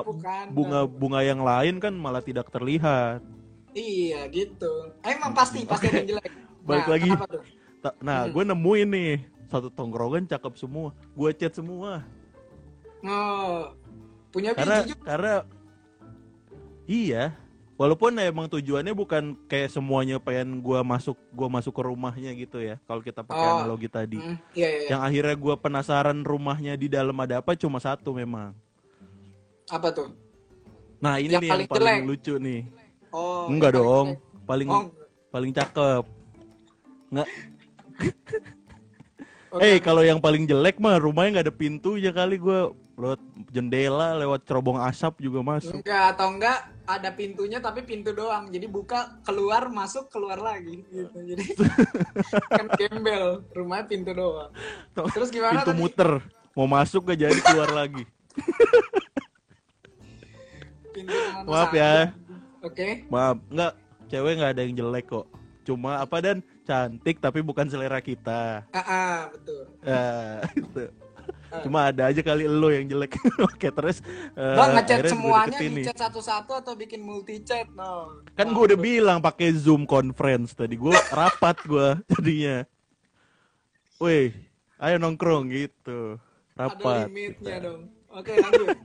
[0.51, 3.23] bunga bunga yang lain kan malah tidak terlihat
[3.71, 4.91] Iya gitu.
[4.99, 6.27] Emang pasti pasti ada yang jelek.
[6.61, 7.09] Balik nah, lagi.
[7.15, 7.43] tuh?
[7.79, 8.31] Ta- Nah, Hmm.
[8.35, 9.11] gue nemuin nih
[9.47, 10.91] satu tongkrongan cakep semua.
[11.15, 12.03] Gue chat semua.
[13.01, 13.71] Oh,
[14.29, 15.03] punya Karena juga.
[15.07, 15.33] karena
[16.83, 17.31] iya,
[17.81, 22.77] walaupun emang tujuannya bukan kayak semuanya pengen gue masuk gua masuk ke rumahnya gitu ya.
[22.85, 23.57] Kalau kita pakai Oh.
[23.57, 24.21] analogi tadi.
[24.21, 24.77] Hmm, iya iya.
[24.77, 24.89] iya.
[24.93, 28.53] Yang akhirnya gue penasaran rumahnya di dalam ada apa cuma satu memang.
[29.65, 30.13] Apa tuh?
[31.01, 32.05] Nah ini Yang nih yang paling paling jelek.
[32.05, 32.61] lucu nih.
[33.09, 34.45] Oh, Enggak paling dong, jelek.
[34.45, 34.83] paling Oh,
[35.27, 36.03] paling cakep.
[37.09, 37.27] Nggak.
[39.59, 42.71] Eh kalau yang paling jelek mah rumahnya nggak ada pintunya kali gue
[43.01, 43.17] lewat
[43.49, 45.81] jendela lewat cerobong asap juga masuk.
[45.81, 48.53] Enggak atau enggak ada pintunya tapi pintu doang.
[48.53, 51.17] Jadi buka keluar masuk keluar lagi gitu.
[51.17, 51.43] Jadi
[52.61, 54.53] kan gembel rumahnya pintu doang.
[54.93, 55.81] Terus gimana Pintu tadi?
[55.81, 56.11] muter
[56.53, 58.05] mau masuk gak jadi keluar lagi.
[60.93, 61.15] Pintu
[61.47, 62.11] Maaf ya.
[62.61, 63.07] Oke.
[63.09, 63.73] Maaf, nggak
[64.11, 65.25] cewek nggak ada yang jelek kok.
[65.65, 66.37] Cuma apa dan
[66.67, 68.67] cantik tapi bukan selera kita.
[68.69, 69.63] Ah, ah, betul.
[69.81, 70.05] Ya,
[70.61, 70.83] itu.
[71.59, 73.19] Cuma ada aja kali lo yang jelek.
[73.51, 73.99] Oke terus.
[74.33, 75.83] eh, Bang ngechat semuanya deketin nih.
[75.83, 77.67] di chat satu-satu atau bikin multi chat?
[77.75, 78.23] No.
[78.33, 80.79] Kan gue udah bilang pakai Zoom conference tadi.
[80.79, 82.63] Gue rapat gue jadinya.
[83.99, 84.31] Weh,
[84.79, 86.15] ayo nongkrong gitu.
[86.55, 87.05] Ada Rapat.
[87.11, 87.65] limitnya kita.
[87.67, 87.81] dong.
[88.07, 88.67] Oke lanjut.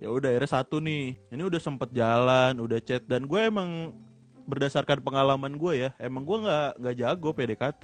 [0.00, 1.12] Ya udah akhirnya satu nih.
[1.28, 3.92] Ini udah sempet jalan, udah chat dan gue emang
[4.48, 7.82] berdasarkan pengalaman gue ya, emang gue nggak nggak jago PDKT.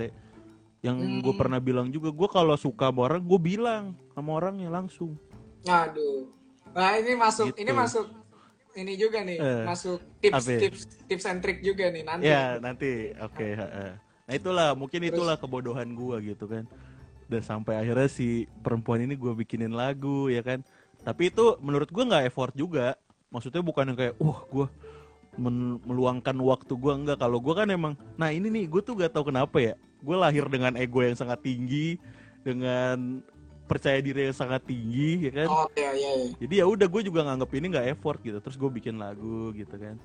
[0.87, 1.41] Yang gue Hmm.
[1.43, 5.19] pernah bilang juga, gue kalau suka sama orang, gue bilang sama orangnya langsung.
[5.67, 6.31] Aduh.
[6.71, 7.59] Nah ini masuk, Gitu.
[7.67, 8.07] ini masuk,
[8.79, 10.61] ini juga nih, Eh, masuk tips, apa ya?
[10.63, 10.81] tips,
[11.11, 12.31] tips and trick juga nih nanti.
[12.31, 13.47] Ya nanti, oke.
[13.59, 13.91] heeh.
[13.99, 16.63] Nah itulah, mungkin itulah kebodohan gue gitu kan.
[17.27, 20.63] Dan sampai akhirnya si perempuan ini gue bikinin lagu ya kan.
[21.03, 22.95] Tapi itu menurut gue nggak effort juga.
[23.35, 24.67] Maksudnya bukan yang kayak, wah gue
[25.35, 27.19] men- meluangkan waktu gue enggak.
[27.19, 29.75] Kalau gue kan emang, nah ini nih gue tuh gak tahu kenapa ya.
[30.01, 31.97] Gue lahir dengan ego yang sangat tinggi,
[32.45, 33.21] dengan
[33.67, 35.49] percaya diri yang sangat tinggi ya kan.
[35.51, 36.11] Oh iya iya.
[36.23, 36.29] iya.
[36.39, 38.39] Jadi ya udah gue juga nganggep ini nggak effort gitu.
[38.39, 39.99] Terus gue bikin lagu gitu kan.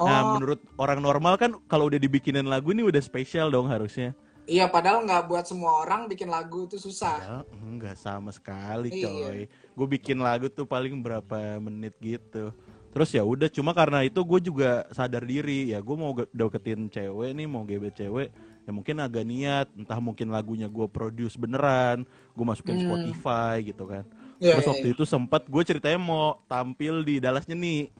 [0.00, 4.14] Oh Nah, menurut orang normal kan kalau udah dibikinin lagu ini udah spesial dong harusnya.
[4.42, 7.14] iya padahal nggak buat semua orang bikin lagu itu susah.
[7.22, 9.06] Ya, enggak sama sekali, Iya.
[9.06, 9.40] coy.
[9.78, 12.50] Gue bikin lagu tuh paling berapa menit gitu.
[12.90, 17.30] Terus ya udah cuma karena itu gue juga sadar diri ya gue mau deketin cewek
[17.38, 22.44] nih mau gebet cewek ya mungkin agak niat entah mungkin lagunya gue produce beneran gue
[22.44, 22.82] masukin Hmm.
[22.84, 24.06] Spotify gitu kan
[24.38, 24.94] Iya, terus iya, waktu iya.
[24.94, 27.90] itu sempat gue ceritanya mau tampil di Dallas Nyeni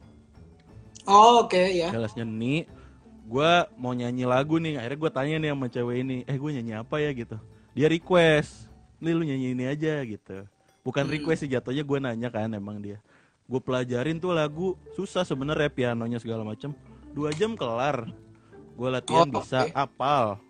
[1.05, 1.91] Oh oke ya.
[1.91, 2.67] Dallas Nyeni
[3.23, 6.73] gue mau nyanyi lagu nih akhirnya gue tanya nih sama cewek ini eh gue nyanyi
[6.75, 7.39] apa ya gitu
[7.73, 8.67] dia request
[8.99, 10.43] nih lu nyanyi ini aja gitu
[10.83, 11.15] bukan Hmm.
[11.15, 12.99] request sih jatuhnya gue nanya kan emang dia
[13.43, 16.75] gue pelajarin tuh lagu susah sebenarnya pianonya segala macem
[17.11, 18.11] dua jam kelar
[18.73, 19.73] gue latihan Oh, bisa oke.
[19.73, 20.43] apal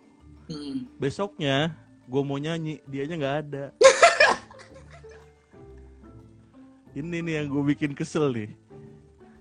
[0.43, 0.83] Hmm.
[0.99, 1.71] besoknya
[2.03, 3.65] gue mau nyanyi dianya nggak ada
[6.99, 8.51] ini nih yang gue bikin kesel nih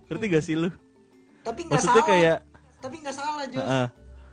[0.09, 0.71] ngerti gak sih lu
[1.43, 2.07] Tapi nggak maksudnya salah.
[2.07, 2.39] kayak
[2.83, 3.59] Tapi nggak salah Jus.
[3.59, 3.87] Heeh.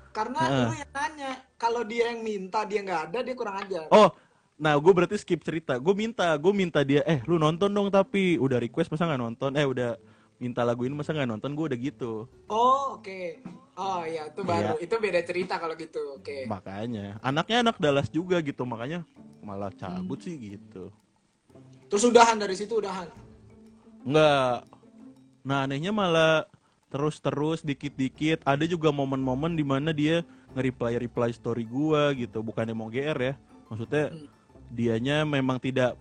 [0.09, 0.65] Karena Heeh.
[0.65, 1.32] lu yang nanya.
[1.53, 3.86] Kalau dia yang minta dia nggak ada dia kurang ajar.
[3.89, 4.09] Oh,
[4.57, 5.78] nah gue berarti skip cerita.
[5.78, 9.51] Gue minta, gue minta dia, eh lu nonton dong tapi udah request masa nggak nonton?
[9.53, 9.97] Eh udah
[10.39, 11.51] minta lagu ini masa nggak nonton?
[11.53, 12.25] Gue udah gitu.
[12.47, 13.43] Oh oke.
[13.75, 14.75] Oh iya itu baru.
[14.79, 16.19] Itu beda cerita kalau gitu.
[16.19, 16.47] Oke.
[16.47, 19.03] Makanya, anaknya anak Dallas juga gitu, makanya
[19.43, 20.91] malah cabut sih gitu.
[21.91, 23.07] Terus udahan dari situ udahan.
[24.03, 24.67] Enggak.
[25.43, 26.47] Nah anehnya malah
[26.91, 28.43] terus-terus dikit-dikit.
[28.43, 30.23] Ada juga momen-momen di mana dia
[30.55, 32.43] nge-reply-reply story gua gitu.
[32.43, 33.33] Bukannya mau GR ya.
[33.69, 34.27] Maksudnya Hmm.
[34.73, 35.95] dianya memang tidak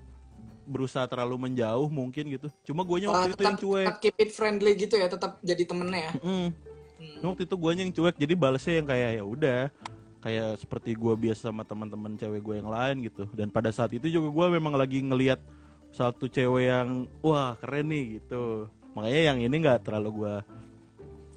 [0.69, 2.49] berusaha terlalu menjauh mungkin gitu.
[2.69, 3.87] Cuma guanya Oh, waktu itu tetap, yang cuek.
[3.89, 5.09] tetap keep it friendly gitu ya.
[5.09, 6.13] Tetap jadi temennya ya.
[6.21, 6.49] Mm.
[6.99, 7.19] Hmm.
[7.33, 9.61] Waktu itu guanya yang cuek jadi balasnya yang kayak ya udah
[10.19, 13.25] kayak seperti gua biasa sama teman-teman cewek gue yang lain gitu.
[13.33, 15.41] Dan pada saat itu juga gua memang lagi ngelihat
[15.95, 18.69] satu cewek yang wah keren nih gitu.
[18.93, 20.35] Makanya yang ini nggak terlalu gua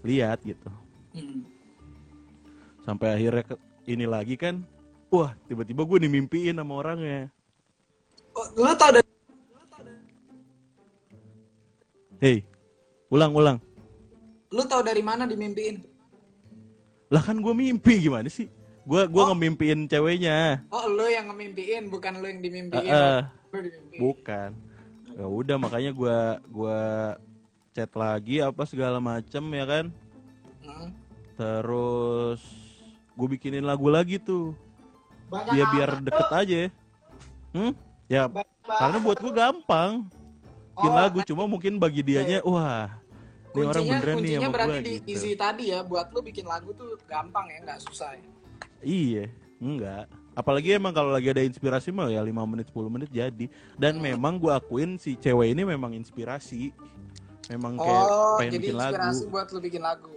[0.02, 0.70] lihat gitu.
[1.14, 1.46] Hmm.
[2.82, 4.66] Sampai akhirnya ke- ini lagi kan
[5.12, 7.30] wah tiba-tiba gue dimimpiin sama orangnya.
[8.32, 9.06] Oh, lu tau dari
[12.22, 12.46] Hei,
[13.10, 13.58] ulang ulang.
[14.52, 15.82] lu tau dari mana dimimpiin?
[17.10, 18.46] Lah kan gue mimpi gimana sih?
[18.82, 20.66] Gua gua ngemimpiin ceweknya.
[20.74, 22.82] Oh lu yang ngemimpiin bukan lu yang dimimpiin.
[22.90, 23.20] Heeh.
[23.54, 24.00] Lu dimimpiin.
[24.02, 24.50] Bukan.
[25.18, 26.80] Ya udah makanya gua gua
[27.74, 29.86] chat lagi apa segala macem ya kan.
[30.66, 30.90] Hmm.
[31.38, 32.42] Terus
[33.18, 34.54] gue bikinin lagu lagi tuh.
[35.30, 36.58] Banyak Ya biar deket aja.
[37.54, 37.72] Hmm?
[38.10, 40.06] Ya Ba- karena buat gue gampang.
[40.82, 42.90] Bikin Oh, lagu cuma mungkin bagi dianya wah
[43.54, 45.10] ini orang beneran nih sama berarti gue di gitu.
[45.14, 48.26] easy tadi ya buat lu bikin lagu tuh gampang ya nggak susah ya.
[48.82, 49.30] Iya,
[49.62, 50.10] enggak.
[50.34, 53.46] Apalagi emang kalau lagi ada inspirasi mah ya 5 menit 10 menit jadi.
[53.78, 54.10] Dan Hmm.
[54.10, 56.74] memang gua akuin si cewek ini memang inspirasi.
[57.46, 58.90] Memang kayak Oh, pengen jadi bikin lagu.
[58.98, 60.10] inspirasi buat lu bikin lagu.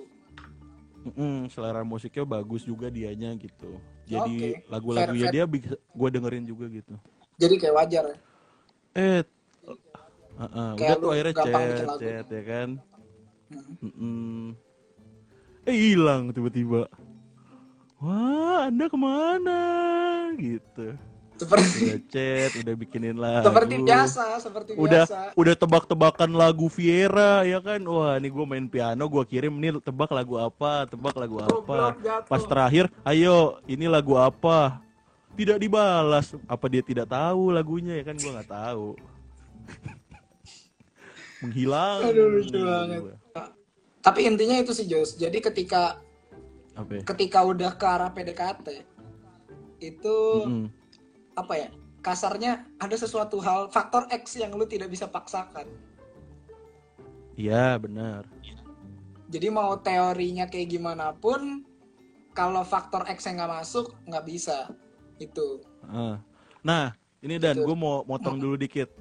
[1.05, 3.77] Mm-mm, selera musiknya bagus juga dianya gitu.
[4.09, 4.73] Jadi Oke.
[4.73, 6.97] lagu-lagunya dia gue dengerin juga gitu.
[7.37, 8.17] Jadi kayak wajar ya.
[8.95, 9.21] Eh,
[10.39, 12.69] uh-uh, Kayak udah tuh akhirnya chat, chat ya kan.
[13.51, 13.77] Hmm.
[13.85, 14.43] Mm-mm.
[15.65, 16.91] Eh hilang tiba-tiba.
[18.03, 19.61] wah anda ke mana?
[20.37, 20.93] Gitu.
[21.35, 23.47] Seperti udah chat udah bikinin lagu.
[23.49, 25.19] Seperti biasa, seperti udah biasa.
[25.35, 27.81] udah tebak-tebakan lagu Viera ya kan?
[27.83, 30.87] Wah ini gue main piano gue kirim nih tebak lagu apa?
[30.87, 31.97] Tebak lagu apa?
[32.29, 34.79] Pas terakhir ayo ini lagu apa?
[35.35, 36.37] Tidak dibalas.
[36.47, 38.15] Apa dia tidak tahu lagunya ya kan?
[38.15, 38.95] Gue nggak tahu
[41.45, 43.03] menghilang Aduh, lucu banget.
[44.01, 45.17] Tapi intinya itu sih Jos.
[45.17, 46.01] Jadi ketika
[46.75, 47.03] apa ya?
[47.07, 48.67] ketika udah ke arah PDKT
[49.81, 50.67] itu Mm-mm.
[51.35, 51.69] apa ya?
[52.01, 55.65] Kasarnya ada sesuatu hal faktor X yang lu tidak bisa paksakan.
[57.35, 58.29] iya benar
[59.27, 61.65] Jadi mau teorinya kayak gimana pun
[62.31, 64.71] kalau faktor X yang nggak masuk nggak bisa.
[65.17, 65.65] Itu.
[65.87, 66.21] Ah.
[66.61, 67.67] nah ini dan Gitu.
[67.67, 68.93] gue mau motong dulu dikit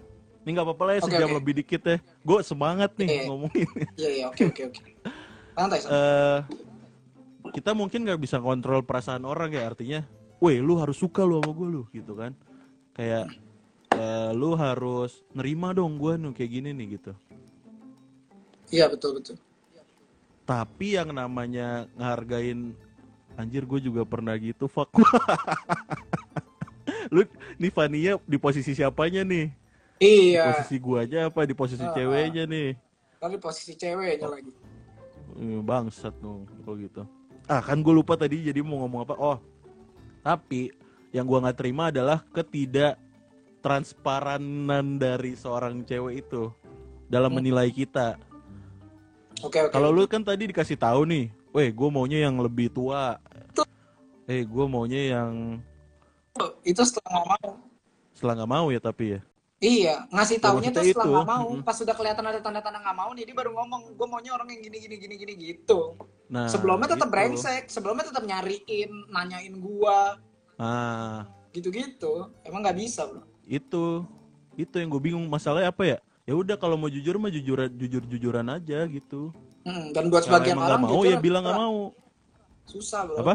[0.43, 1.37] ini nggak apa-apa lah ya sejam oke.
[1.39, 3.23] lebih dikit ya gue semangat nih Iya.
[3.31, 4.81] ngomongin Iya iya oke oke oke.
[5.55, 5.95] Santai santai.
[5.95, 6.39] eh
[7.53, 10.01] kita mungkin nggak bisa kontrol perasaan orang ya artinya,
[10.41, 12.33] weh lu harus suka lu sama gue lu gitu kan,
[12.95, 13.29] kayak
[13.93, 17.11] eh, lu harus nerima dong gue nih kayak gini nih gitu.
[18.73, 19.37] Iya betul betul.
[20.43, 22.73] Tapi yang namanya ngehargain
[23.37, 24.89] anjir gue juga pernah gitu fuck.
[27.13, 27.21] lu
[27.61, 29.45] nih Fania di posisi siapanya nih?
[30.03, 30.51] Di Iya.
[30.51, 32.75] posisi guanya apa di posisi Ah, ceweknya nih?
[33.23, 34.51] Kali posisi ceweknya lagi.
[35.39, 37.07] Eh, Bangsat dong kalau gitu.
[37.47, 39.15] Ah kan gue lupa tadi jadi mau ngomong apa?
[39.15, 39.39] Oh,
[40.19, 40.75] tapi
[41.11, 42.99] yang gua nggak terima adalah ketidak
[43.63, 46.51] transparanan dari seorang cewek itu
[47.07, 47.39] dalam Hmm.
[47.39, 48.19] menilai kita.
[49.39, 49.71] Oke oke.
[49.71, 53.19] Kalau lu kan tadi dikasih tahu nih, weh gue maunya yang lebih tua.
[53.51, 53.63] Tuh.
[54.25, 55.63] Eh gue maunya yang
[56.63, 57.49] itu setelah nggak mau.
[58.13, 59.21] setelah nggak mau ya tapi ya.
[59.63, 61.31] Iya, ngasih Ya, taunya tuh setelah itu.
[61.31, 61.47] mau.
[61.55, 61.63] Mm-mm.
[61.63, 64.59] Pas sudah kelihatan ada tanda-tanda nggak mau nih, dia baru ngomong, gue maunya orang yang
[64.59, 65.95] gini gini gini gini gitu.
[66.27, 67.15] Nah, sebelumnya tetap gitu.
[67.15, 70.19] brengsek, sebelumnya tetap nyariin, nanyain gua,
[70.59, 71.23] Ah,
[71.55, 72.27] gitu-gitu.
[72.43, 73.23] Emang nggak bisa, bro.
[73.43, 74.03] itu
[74.53, 75.97] itu yang gue bingung masalahnya apa ya?
[76.23, 79.31] Ya udah kalau mau jujur mah jujur jujur jujuran aja gitu.
[79.63, 81.77] Hmm, dan buat Kalau sebagian orang nggak mau jujur ya bilang nggak mau.
[82.67, 83.15] Susah, bro.
[83.19, 83.33] Apa?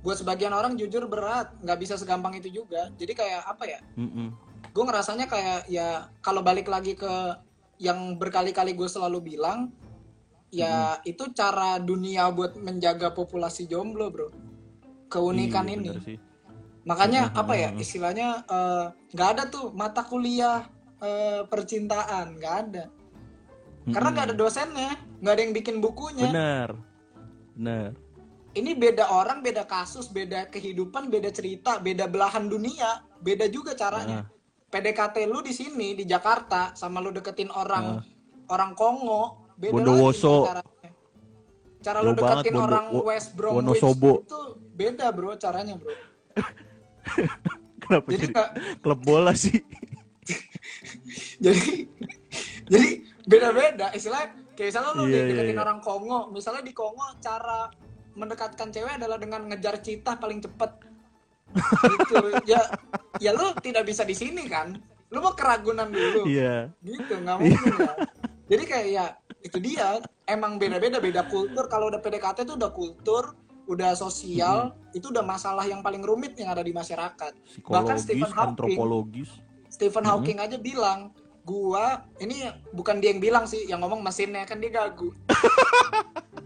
[0.00, 2.92] Buat sebagian orang jujur berat, nggak bisa segampang itu juga.
[2.96, 3.80] Jadi kayak apa ya?
[3.96, 4.32] Mm-mm.
[4.74, 7.38] Gue ngerasanya kayak ya kalau balik lagi ke
[7.78, 9.70] yang berkali-kali gue selalu bilang,
[10.50, 14.28] ya itu cara dunia buat menjaga populasi jomblo, bro.
[15.06, 15.88] Keunikan Iya, ini.
[16.02, 16.18] sih.
[16.84, 20.66] Makanya Mhm, apa ya istilahnya eh, nggak ada tuh mata kuliah
[21.00, 22.84] eh, percintaan nggak ada
[23.84, 26.68] karena nggak ada dosennya nggak ada yang bikin bukunya Benar.
[27.52, 27.90] Benar.
[28.54, 34.24] ini beda orang beda kasus beda kehidupan beda cerita beda belahan dunia beda juga caranya
[34.74, 38.02] PDKT lu di sini di Jakarta sama lu deketin orang
[38.50, 40.50] orang Kongo beda Bondowoso.
[40.50, 40.90] lagi
[41.78, 44.40] cara lu banget, deketin Bondo- orang West Bromwich itu
[44.74, 45.94] beda bro caranya bro
[47.84, 48.34] Kenapa jadi jadi
[48.80, 49.60] klub bola sih?
[51.44, 51.84] jadi
[52.64, 52.88] jadi
[53.28, 55.60] beda-beda istilahnya kayak misalnya lu Iya, deketin iya.
[55.60, 57.68] orang Kongo misalnya di Kongo cara
[58.14, 60.70] mendekatkan cewek adalah dengan ngejar cita paling cepet
[61.54, 62.60] gitu ya
[63.18, 64.74] ya lu tidak bisa di sini kan
[65.08, 66.70] lu mau keragunan dulu Iya.
[66.82, 67.92] gitu nggak mungkin ya
[68.44, 69.06] jadi kayak ya
[69.40, 75.08] itu dia emang beda-beda beda kultur kalau udah PDKT itu udah kultur udah sosial itu
[75.08, 77.32] udah masalah yang paling rumit yang ada di masyarakat
[77.64, 78.76] Bahkan Stephen Hawking.
[78.76, 79.30] antropologis.
[79.72, 80.10] Stephen Mhm.
[80.10, 81.10] Hawking aja bilang,
[81.42, 85.10] gua ini bukan dia yang bilang sih, yang ngomong mesinnya kan dia gagu.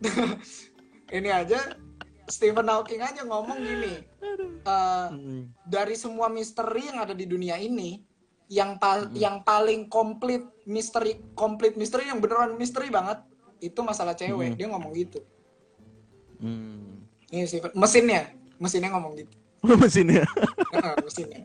[1.16, 1.76] ini aja
[2.24, 4.00] Stephen Hawking aja ngomong gini,
[4.64, 5.52] eh, Mm-mm.
[5.62, 8.00] dari semua misteri yang ada di dunia ini,
[8.48, 13.20] yang pa- yang paling komplit misteri komplit misteri yang beneran misteri banget
[13.60, 14.52] itu masalah cewek.
[14.52, 14.56] Mhm.
[14.56, 15.20] Dia ngomong gitu.
[16.40, 17.04] Hmm.
[17.28, 19.34] Ini Stephen, mesinnya, mesinnya ngomong gitu.
[19.80, 20.24] Mesinnya.
[20.76, 21.40] Heeh, mesinnya.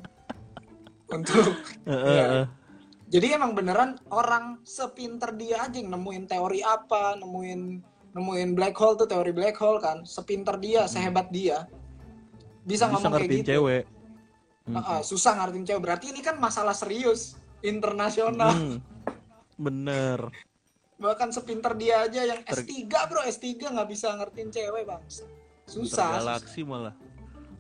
[1.08, 1.56] Untuk
[1.88, 2.24] Iya.
[2.44, 2.48] eh.
[3.10, 7.82] Jadi emang beneran orang sepinter dia aja yang nemuin teori apa, nemuin
[8.14, 11.70] nemuin black hole tuh teori black hole kan, sepinter dia, sehebat dia
[12.66, 13.50] bisa, Bisa ngomong kayak gitu.
[13.56, 13.84] cewek.
[14.70, 14.76] Hmm.
[14.78, 15.82] Heeh, susah ngertiin cewek.
[15.82, 18.54] Berarti ini kan masalah serius internasional.
[18.54, 18.78] Hmm.
[19.58, 20.30] Bener.
[21.00, 25.02] Bahkan sepinter dia aja yang Ter- S3 bro, S3 nggak bisa ngertiin cewek bang.
[25.66, 26.22] Susah.
[26.22, 26.94] Galaksi malah.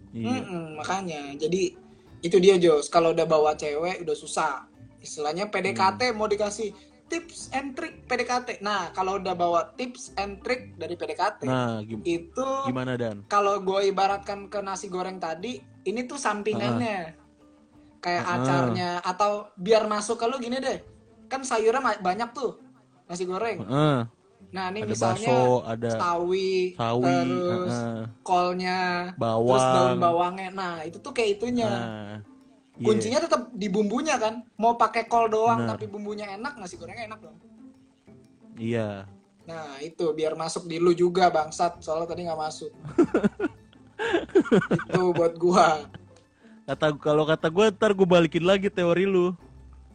[0.10, 0.42] Iya.
[0.42, 1.78] Mm-mm, makanya jadi
[2.20, 4.66] itu dia Jos kalau udah bawa cewek udah susah
[5.00, 6.74] istilahnya PDKT mau dikasih
[7.10, 12.02] tips and trick PDKT nah kalau udah bawa tips and trick dari PDKT Nah, gim-
[12.02, 13.26] itu gimana Dan?
[13.26, 17.18] kalau gue ibaratkan ke nasi goreng tadi ini tuh sampingannya
[18.00, 18.34] kayak Ah.
[18.38, 20.80] acarnya atau biar masuk ke lu gini deh
[21.26, 22.62] kan sayurnya banyak tuh
[23.06, 24.00] nasi goreng Heeh.
[24.50, 28.82] Nah, ini ada misalnya bakso, ada sawi, sawi, terus heeh, kolnya,
[29.14, 30.00] terus daun bawang.
[30.00, 30.50] bawangnya.
[30.50, 31.70] Nah, itu tuh kayak itunya.
[31.70, 32.18] Nah,
[32.80, 32.88] iya.
[32.88, 34.42] Kuncinya tetap di bumbunya kan.
[34.56, 35.76] Mau pakai kol doang Benar.
[35.76, 37.38] tapi bumbunya enak, nasi gorengnya enak dong.
[38.56, 39.04] Iya.
[39.44, 41.84] Nah, itu biar masuk di lu juga bangsat.
[41.84, 42.72] Soalnya tadi nggak masuk.
[44.90, 45.84] itu buat gua.
[46.70, 49.34] Kata kalau kata gue ntar gue balikin lagi teori lu.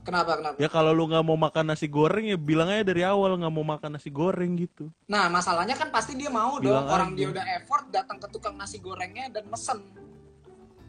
[0.05, 0.57] Kenapa kenapa?
[0.61, 3.65] Ya kalau lu nggak mau makan nasi goreng ya bilang aja dari awal nggak mau
[3.65, 4.93] makan nasi goreng gitu.
[5.09, 6.77] Nah, masalahnya kan pasti dia mau dong.
[6.77, 7.17] Bilang Orang aja.
[7.17, 9.81] dia udah effort datang ke tukang nasi gorengnya dan mesen.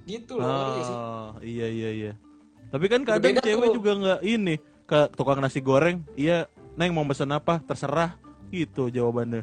[0.05, 0.93] Gitu loh, sih?
[0.95, 2.11] Oh, iya iya iya.
[2.69, 3.75] Tapi kan kadang beda cewek tuh.
[3.75, 6.05] juga nggak ini ke tukang nasi goreng.
[6.13, 6.45] Iya,
[6.77, 7.57] neng mau pesen apa?
[7.61, 8.13] Terserah.
[8.53, 9.41] Gitu jawabannya.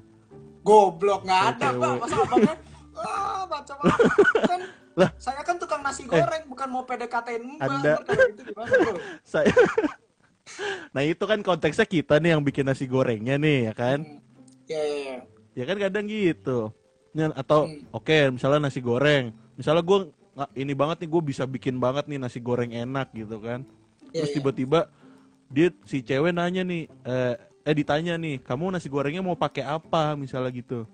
[0.63, 1.83] Goblok nggak ada, Cewek.
[1.83, 1.95] Pak.
[1.99, 2.55] Masa abangnya
[2.95, 3.75] ah, baca.
[4.51, 4.61] Kan
[4.93, 5.09] Lah.
[5.17, 7.65] saya kan tukang nasi goreng, bukan mau PDKT-in Mbak.
[7.65, 7.97] Anda-
[8.29, 9.01] gitu gimana, Bro?
[9.33, 9.49] Saya.
[10.95, 14.05] nah itu kan konteksnya kita nih yang bikin nasi gorengnya nih ya kan.
[14.05, 14.21] Hmm.
[14.69, 15.19] Ya, ya, ya.
[15.57, 16.77] Ya kan kadang gitu.
[17.33, 17.89] Atau Hmm.
[17.89, 19.33] oke misalnya nasi goreng.
[19.57, 19.99] Misalnya gue
[20.33, 23.64] nggak ini banget nih gue bisa bikin banget nih nasi goreng enak gitu kan.
[24.12, 24.37] Ya, Terus ya.
[24.41, 24.80] tiba-tiba
[25.53, 27.35] dia si cewek nanya nih eh,
[27.68, 30.89] eh ditanya nih kamu nasi gorengnya mau pakai apa misalnya gitu.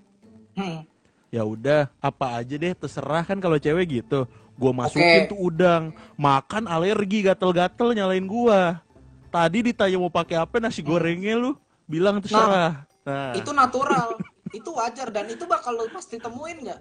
[0.59, 0.83] Hmm.
[1.31, 4.27] Ya udah apa aja deh terserah kan kalau cewek gitu.
[4.59, 5.31] Gua masukin Oke.
[5.31, 8.83] tuh udang makan alergi gatel-gatel nyalain gua.
[9.29, 11.55] Tadi ditanya mau pakai apa nasi gorengnya lu
[11.87, 12.89] bilang terserah.
[13.07, 14.19] Nah, Itu natural,
[14.59, 16.81] itu wajar dan itu bakal lu pasti temuin nggak?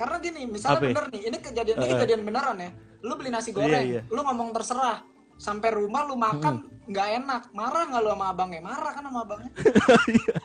[0.00, 0.88] Karena gini, misalnya Apa ya?
[0.88, 1.92] bener nih, ini kejadian ini Eh, eh.
[1.94, 2.70] kejadian beneran ya.
[3.00, 4.02] Lu beli nasi goreng, Iya, iya.
[4.08, 5.04] lu ngomong terserah.
[5.36, 6.54] Sampai rumah lu makan
[6.86, 8.60] nggak enak, marah nggak lu sama abangnya?
[8.62, 9.52] Marah kan sama abangnya?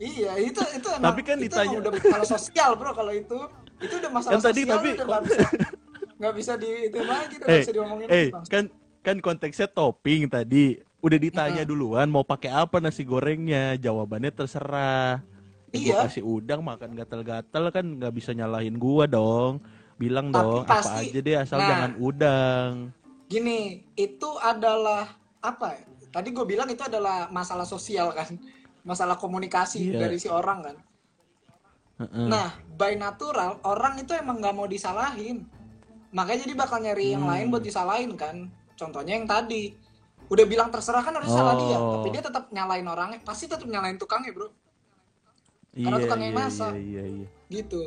[0.00, 1.04] iya, itu itu emang.
[1.06, 3.38] Tapi kan itu ditanya- udah kalau sosial bro, kalau itu
[3.78, 5.44] itu udah masalah Kan tadi sosial tapi- udah nggak bisa
[6.18, 8.64] nggak bisa di itu lagi, udah nggak eh bisa diomongin eh lagi, kan
[9.00, 10.64] kan konteksnya topping tadi.
[10.98, 15.22] Udah ditanya duluan mau pakai apa nasi gorengnya, jawabannya terserah.
[15.68, 15.96] Ya, Iya.
[16.08, 19.60] kasih udang makan gatel-gatel kan nggak bisa nyalahin gua dong.
[19.94, 21.68] Bilang Tapi dong pasti- apa aja deh asal Nah.
[21.68, 22.72] jangan udang.
[23.26, 23.58] Gini,
[23.92, 25.76] itu adalah apa?
[25.76, 25.84] ya?
[26.08, 28.32] Tadi gue bilang itu adalah masalah sosial kan,
[28.80, 30.00] masalah komunikasi Iya.
[30.00, 30.76] dari si orang kan.
[31.98, 32.26] Heeh.
[32.26, 35.44] Nah, by natural orang itu emang nggak mau disalahin,
[36.10, 37.32] makanya jadi bakal nyari yang Hmm.
[37.34, 38.48] lain buat disalahin kan.
[38.72, 39.74] Contohnya yang tadi,
[40.24, 42.00] udah bilang terserah kan harus salah dia, Oh.
[42.00, 44.48] tapi dia tetap nyalain orangnya, pasti tetap nyalain tukangnya bro,
[45.78, 46.72] Iya, karena tukang yang iya, masak.
[46.74, 47.28] Iya, iya, iya.
[47.48, 47.80] gitu.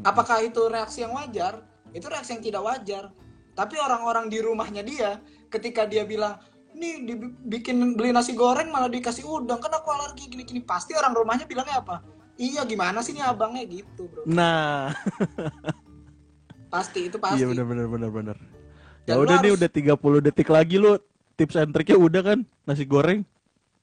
[0.00, 1.60] Apakah itu reaksi yang wajar?
[1.92, 3.04] Itu reaksi yang tidak wajar.
[3.52, 5.20] Tapi orang-orang di rumahnya dia,
[5.52, 6.40] ketika dia bilang,
[6.72, 10.64] nih dibikin beli nasi goreng malah dikasih udang, kan aku alergi gini-gini.
[10.64, 12.00] Pasti orang rumahnya bilangnya apa?
[12.34, 14.26] Iya gimana sih nih abangnya gitu bro.
[14.26, 14.90] Nah,
[16.74, 17.38] Pasti itu pasti.
[17.38, 18.36] iya benar benar benar benar.
[19.06, 20.98] Ya udah nih harus- udah 30 detik lagi lu
[21.38, 23.22] tips and triknya udah kan nasi goreng.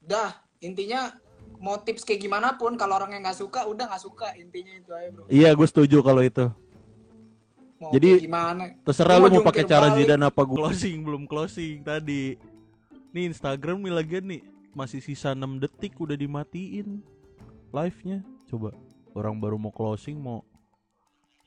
[0.03, 1.16] Dah intinya
[1.62, 4.91] mau tips kayak gimana pun kalau orang yang nggak suka udah nggak suka intinya itu
[4.91, 5.24] aja bro.
[5.30, 6.49] Iya, gue setuju kalau itu.
[7.78, 8.64] Mau Jadi- gimana?
[8.82, 10.09] Terserah Lu mau pakai cara balik.
[10.09, 12.36] Zidane apa gue closing belum closing tadi.
[13.14, 14.41] Nih Instagram nih lagi nih
[14.74, 17.05] masih sisa 6 detik udah dimatiin
[17.70, 18.26] live-nya.
[18.49, 18.74] Coba
[19.14, 20.41] orang baru mau closing mau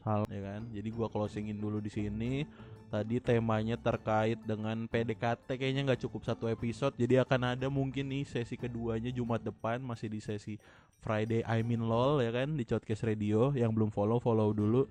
[0.02, 0.62] salah ya kan.
[0.70, 2.46] Jadi gua closingin dulu di sini.
[2.92, 6.94] Tadi temanya terkait dengan PDKT kayaknya nggak cukup satu episode.
[6.94, 10.54] Jadi akan ada mungkin nih sesi keduanya Jumat depan masih di sesi
[11.02, 13.50] Friday I mean lol ya kan di Podcast Radio.
[13.50, 14.86] Yang belum follow follow dulu.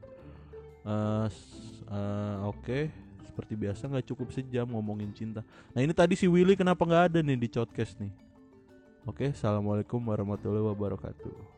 [1.32, 2.92] S- eh, Oke,
[3.24, 5.42] seperti biasa nggak cukup sejam ngomongin cinta.
[5.72, 8.12] Nah ini tadi si Willy kenapa nggak ada nih di podcast nih?
[9.08, 11.53] Oke, assalamualaikum warahmatullahi wabarakatuh.